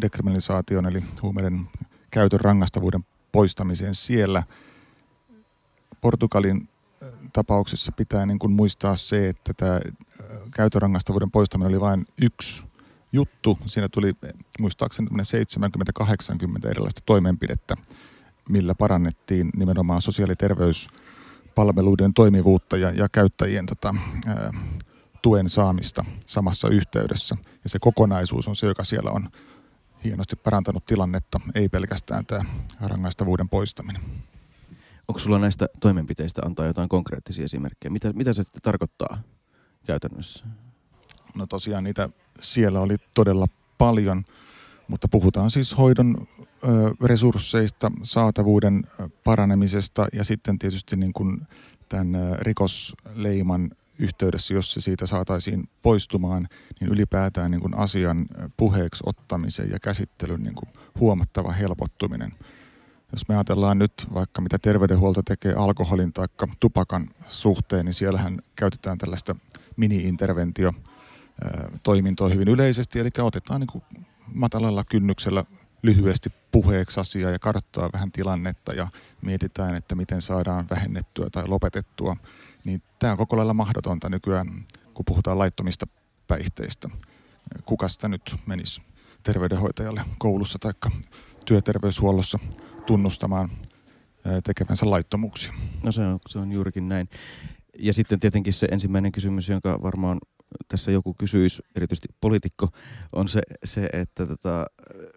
dekriminalisaatioon, 0.00 0.86
eli 0.86 1.04
huumeiden 1.22 1.68
käytön 2.10 2.40
rangaistavuuden 2.40 3.04
poistamiseen 3.32 3.94
siellä. 3.94 4.42
Portugalin 6.00 6.68
äh, 7.02 7.08
tapauksessa 7.32 7.92
pitää 7.92 8.26
niin 8.26 8.38
kuin 8.38 8.52
muistaa 8.52 8.96
se, 8.96 9.28
että 9.28 9.54
tämä 9.54 9.74
äh, 9.74 9.80
käytön 10.50 10.82
rangaistavuuden 10.82 11.30
poistaminen 11.30 11.68
oli 11.68 11.80
vain 11.80 12.06
yksi 12.22 12.64
juttu. 13.12 13.58
Siinä 13.66 13.88
tuli 13.88 14.12
muistaakseni 14.60 15.08
70-80 15.08 16.70
erilaista 16.70 17.00
toimenpidettä, 17.06 17.74
millä 18.48 18.74
parannettiin 18.74 19.50
nimenomaan 19.56 20.02
sosiaali- 20.02 20.32
ja 20.32 20.36
terveys- 20.36 20.88
palveluiden 21.54 22.14
toimivuutta 22.14 22.76
ja, 22.76 22.90
ja 22.90 23.08
käyttäjien 23.08 23.66
tota, 23.66 23.94
ää, 24.26 24.52
tuen 25.22 25.50
saamista 25.50 26.04
samassa 26.26 26.68
yhteydessä. 26.68 27.36
Ja 27.64 27.70
se 27.70 27.78
kokonaisuus 27.78 28.48
on 28.48 28.56
se, 28.56 28.66
joka 28.66 28.84
siellä 28.84 29.10
on 29.10 29.28
hienosti 30.04 30.36
parantanut 30.36 30.84
tilannetta, 30.84 31.40
ei 31.54 31.68
pelkästään 31.68 32.26
tämä 32.26 32.44
rangaistavuuden 32.80 33.48
poistaminen. 33.48 34.02
Onko 35.08 35.18
sulla 35.18 35.38
näistä 35.38 35.68
toimenpiteistä 35.80 36.42
antaa 36.44 36.66
jotain 36.66 36.88
konkreettisia 36.88 37.44
esimerkkejä? 37.44 37.90
Mitä, 37.90 38.12
mitä 38.12 38.32
se 38.32 38.42
tarkoittaa 38.62 39.22
käytännössä? 39.86 40.46
No 41.36 41.46
tosiaan 41.46 41.84
niitä 41.84 42.08
siellä 42.40 42.80
oli 42.80 42.96
todella 43.14 43.46
paljon, 43.78 44.24
mutta 44.88 45.08
puhutaan 45.08 45.50
siis 45.50 45.78
hoidon 45.78 46.16
resursseista, 47.04 47.90
saatavuuden 48.02 48.82
paranemisesta 49.24 50.06
ja 50.12 50.24
sitten 50.24 50.58
tietysti 50.58 50.96
niin 50.96 51.12
kuin 51.12 51.40
tämän 51.88 52.16
rikosleiman 52.40 53.70
yhteydessä, 53.98 54.54
jos 54.54 54.72
se 54.72 54.80
siitä 54.80 55.06
saataisiin 55.06 55.68
poistumaan, 55.82 56.48
niin 56.80 56.90
ylipäätään 56.90 57.50
niin 57.50 57.60
kuin 57.60 57.76
asian 57.76 58.26
puheeksi 58.56 59.02
ottamisen 59.06 59.70
ja 59.70 59.80
käsittelyn 59.80 60.42
niin 60.42 60.54
kuin 60.54 60.68
huomattava 61.00 61.52
helpottuminen. 61.52 62.32
Jos 63.12 63.28
me 63.28 63.34
ajatellaan 63.34 63.78
nyt 63.78 63.92
vaikka 64.14 64.42
mitä 64.42 64.58
terveydenhuolto 64.58 65.22
tekee 65.22 65.54
alkoholin 65.54 66.12
tai 66.12 66.26
tupakan 66.60 67.08
suhteen, 67.28 67.84
niin 67.84 67.94
siellähän 67.94 68.38
käytetään 68.56 68.98
tällaista 68.98 69.36
mini-interventio 69.76 70.72
toimintoa 71.82 72.28
hyvin 72.28 72.48
yleisesti, 72.48 72.98
eli 72.98 73.08
otetaan 73.18 73.60
niin 73.60 73.68
kuin 73.72 73.84
matalalla 74.26 74.84
kynnyksellä 74.84 75.44
lyhyesti 75.82 76.30
puheeksi 76.52 77.00
asiaa 77.00 77.30
ja 77.30 77.38
karttaa 77.38 77.90
vähän 77.92 78.12
tilannetta 78.12 78.72
ja 78.72 78.88
mietitään, 79.22 79.74
että 79.74 79.94
miten 79.94 80.22
saadaan 80.22 80.66
vähennettyä 80.70 81.30
tai 81.32 81.48
lopetettua, 81.48 82.16
niin 82.64 82.82
tämä 82.98 83.10
on 83.10 83.18
koko 83.18 83.36
lailla 83.36 83.54
mahdotonta 83.54 84.08
nykyään, 84.08 84.46
kun 84.94 85.04
puhutaan 85.04 85.38
laittomista 85.38 85.86
päihteistä. 86.26 86.88
Kuka 87.64 87.88
sitä 87.88 88.08
nyt 88.08 88.36
menisi 88.46 88.82
terveydenhoitajalle 89.22 90.04
koulussa 90.18 90.58
tai 90.58 90.72
työterveyshuollossa 91.44 92.38
tunnustamaan 92.86 93.50
tekevänsä 94.44 94.90
laittomuuksia? 94.90 95.52
No 95.82 95.92
se 95.92 96.06
on, 96.06 96.18
se 96.28 96.38
on 96.38 96.52
juurikin 96.52 96.88
näin. 96.88 97.08
Ja 97.78 97.92
sitten 97.92 98.20
tietenkin 98.20 98.52
se 98.52 98.68
ensimmäinen 98.70 99.12
kysymys, 99.12 99.48
jonka 99.48 99.82
varmaan 99.82 100.18
tässä 100.68 100.90
joku 100.90 101.14
kysyisi, 101.14 101.62
erityisesti 101.76 102.08
poliitikko, 102.20 102.68
on 103.12 103.28
se, 103.28 103.40
se 103.64 103.88
että 103.92 104.26
tota, 104.26 104.66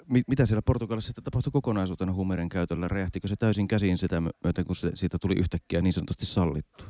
mit, 0.09 0.27
mitä 0.27 0.45
siellä 0.45 0.61
Portugalissa 0.61 1.07
sitten 1.07 1.23
tapahtui 1.23 1.51
kokonaisuutena 1.51 2.13
huumeiden 2.13 2.49
käytöllä? 2.49 2.87
Räjähtikö 2.87 3.27
se 3.27 3.35
täysin 3.39 3.67
käsiin 3.67 3.97
sitä 3.97 4.21
myöten, 4.43 4.65
kun 4.65 4.75
se, 4.75 4.91
siitä 4.93 5.17
tuli 5.21 5.33
yhtäkkiä 5.33 5.81
niin 5.81 5.93
sanotusti 5.93 6.25
sallittu? 6.25 6.83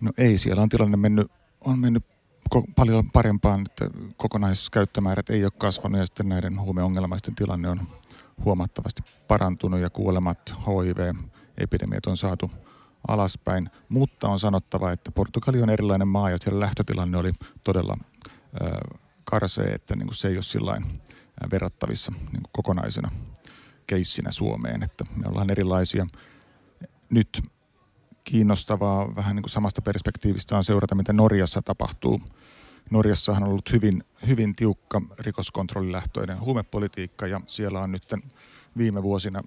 No 0.00 0.10
ei, 0.18 0.38
siellä 0.38 0.62
on 0.62 0.68
tilanne 0.68 0.96
mennyt, 0.96 1.30
on 1.60 1.78
mennyt 1.78 2.04
ko- 2.54 2.72
paljon 2.76 3.10
parempaan, 3.10 3.60
että 3.60 3.90
kokonaiskäyttömäärät 4.16 5.30
ei 5.30 5.44
ole 5.44 5.52
kasvanut 5.58 5.98
ja 5.98 6.06
sitten 6.06 6.28
näiden 6.28 6.60
huumeongelmaisten 6.60 7.34
tilanne 7.34 7.68
on 7.68 7.80
huomattavasti 8.44 9.02
parantunut 9.28 9.80
ja 9.80 9.90
kuolemat, 9.90 10.54
HIV-epidemiat 10.66 12.06
on 12.06 12.16
saatu 12.16 12.50
alaspäin, 13.08 13.70
mutta 13.88 14.28
on 14.28 14.40
sanottava, 14.40 14.92
että 14.92 15.12
Portugali 15.12 15.62
on 15.62 15.70
erilainen 15.70 16.08
maa 16.08 16.30
ja 16.30 16.36
siellä 16.40 16.60
lähtötilanne 16.60 17.18
oli 17.18 17.32
todella 17.64 17.96
karsee, 19.24 19.72
että 19.72 19.96
niin 19.96 20.06
kuin 20.06 20.16
se 20.16 20.28
ei 20.28 20.34
ole 20.34 20.42
sillain 20.42 21.00
verrattavissa 21.50 22.12
niin 22.12 22.30
kuin 22.42 22.52
kokonaisena 22.52 23.10
keissinä 23.86 24.30
Suomeen, 24.30 24.82
että 24.82 25.04
me 25.16 25.28
ollaan 25.28 25.50
erilaisia. 25.50 26.06
Nyt 27.10 27.42
kiinnostavaa 28.24 29.16
vähän 29.16 29.36
niin 29.36 29.42
kuin 29.42 29.50
samasta 29.50 29.82
perspektiivistä 29.82 30.56
on 30.56 30.64
seurata, 30.64 30.94
mitä 30.94 31.12
Norjassa 31.12 31.62
tapahtuu. 31.62 32.20
Norjassahan 32.90 33.42
on 33.42 33.48
ollut 33.48 33.72
hyvin, 33.72 34.04
hyvin 34.26 34.56
tiukka 34.56 35.02
rikoskontrollilähtöinen 35.18 36.40
huumepolitiikka 36.40 37.26
ja 37.26 37.40
siellä 37.46 37.80
on 37.80 37.92
nyt 37.92 38.14
viime 38.76 39.02
vuosina 39.02 39.42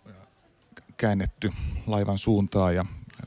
käännetty 0.98 1.52
laivan 1.88 2.18
suuntaa 2.18 2.72
ja 2.72 2.86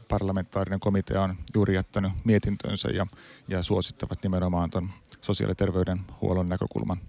parlamentaarinen 0.09 0.81
komitea 0.81 1.23
on 1.23 1.37
juuri 1.55 1.75
jättänyt 1.75 2.13
mietintönsä 2.25 2.89
ja, 2.89 3.07
ja 3.49 3.63
suosittavat 3.63 4.23
nimenomaan 4.23 4.71
tuon 4.71 4.91
sosiaali- 5.21 5.51
ja 5.51 5.55
terveydenhuollon 5.55 6.49
näkökulman 6.49 7.01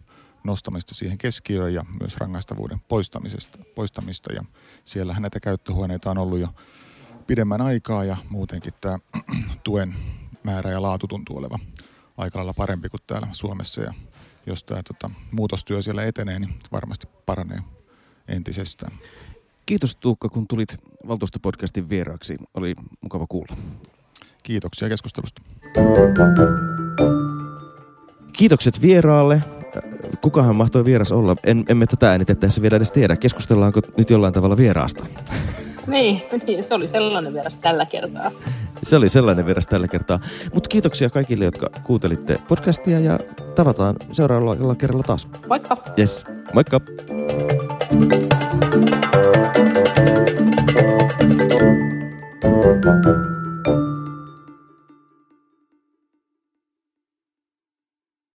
nostamista 0.43 0.95
siihen 0.95 1.17
keskiöön 1.17 1.73
ja 1.73 1.85
myös 1.99 2.17
rangaistavuuden 2.17 2.79
poistamisesta, 2.87 3.59
poistamista. 3.75 4.33
Ja 4.33 4.43
siellähän 4.83 5.21
näitä 5.21 5.39
käyttöhuoneita 5.39 6.11
on 6.11 6.17
ollut 6.17 6.39
jo 6.39 6.47
pidemmän 7.27 7.61
aikaa 7.61 8.03
ja 8.03 8.17
muutenkin 8.29 8.73
tämä 8.81 8.99
tuen 9.63 9.95
määrä 10.43 10.71
ja 10.71 10.81
laatu 10.81 11.07
tuntuu 11.07 11.37
olevan 11.37 11.59
aika 12.17 12.39
lailla 12.39 12.53
parempi 12.53 12.89
kuin 12.89 13.01
täällä 13.07 13.27
Suomessa. 13.31 13.81
Ja 13.81 13.93
jos 14.45 14.63
tämä 14.63 14.83
tota, 14.83 15.09
muutostyö 15.31 15.81
siellä 15.81 16.03
etenee, 16.03 16.39
niin 16.39 16.59
varmasti 16.71 17.07
paranee 17.25 17.59
entisestään. 18.27 18.91
Kiitos 19.65 19.95
Tuukka, 19.95 20.29
kun 20.29 20.47
tulit 20.47 20.77
valtuustopodcastin 21.07 21.89
vieraaksi. 21.89 22.37
Oli 22.53 22.75
mukava 23.01 23.25
kuulla. 23.29 23.55
Kiitoksia 24.43 24.89
keskustelusta. 24.89 25.41
Kiitokset 28.33 28.81
vieraalle. 28.81 29.43
Kukahan 30.21 30.55
mahtoi 30.55 30.85
vieras 30.85 31.11
olla? 31.11 31.35
En, 31.43 31.65
emme 31.69 31.85
tätä 31.85 32.09
äänitettäessä 32.09 32.61
vielä 32.61 32.77
edes 32.77 32.91
tiedä. 32.91 33.15
Keskustellaanko 33.15 33.81
nyt 33.97 34.09
jollain 34.09 34.33
tavalla 34.33 34.57
vieraasta? 34.57 35.05
Niin, 35.87 36.21
niin, 36.47 36.63
se 36.63 36.73
oli 36.73 36.87
sellainen 36.87 37.33
vieras 37.33 37.57
tällä 37.57 37.85
kertaa. 37.85 38.31
Se 38.83 38.95
oli 38.95 39.09
sellainen 39.09 39.45
vieras 39.45 39.67
tällä 39.67 39.87
kertaa. 39.87 40.19
Mutta 40.53 40.67
kiitoksia 40.67 41.09
kaikille, 41.09 41.45
jotka 41.45 41.69
kuuntelitte 41.83 42.39
podcastia 42.47 42.99
ja 42.99 43.19
tavataan 43.55 43.95
seuraavalla 44.11 44.75
kerralla 44.75 45.03
taas. 45.03 45.27
Moikka! 45.47 45.77
Yes, 45.99 46.25
moikka! 46.53 46.81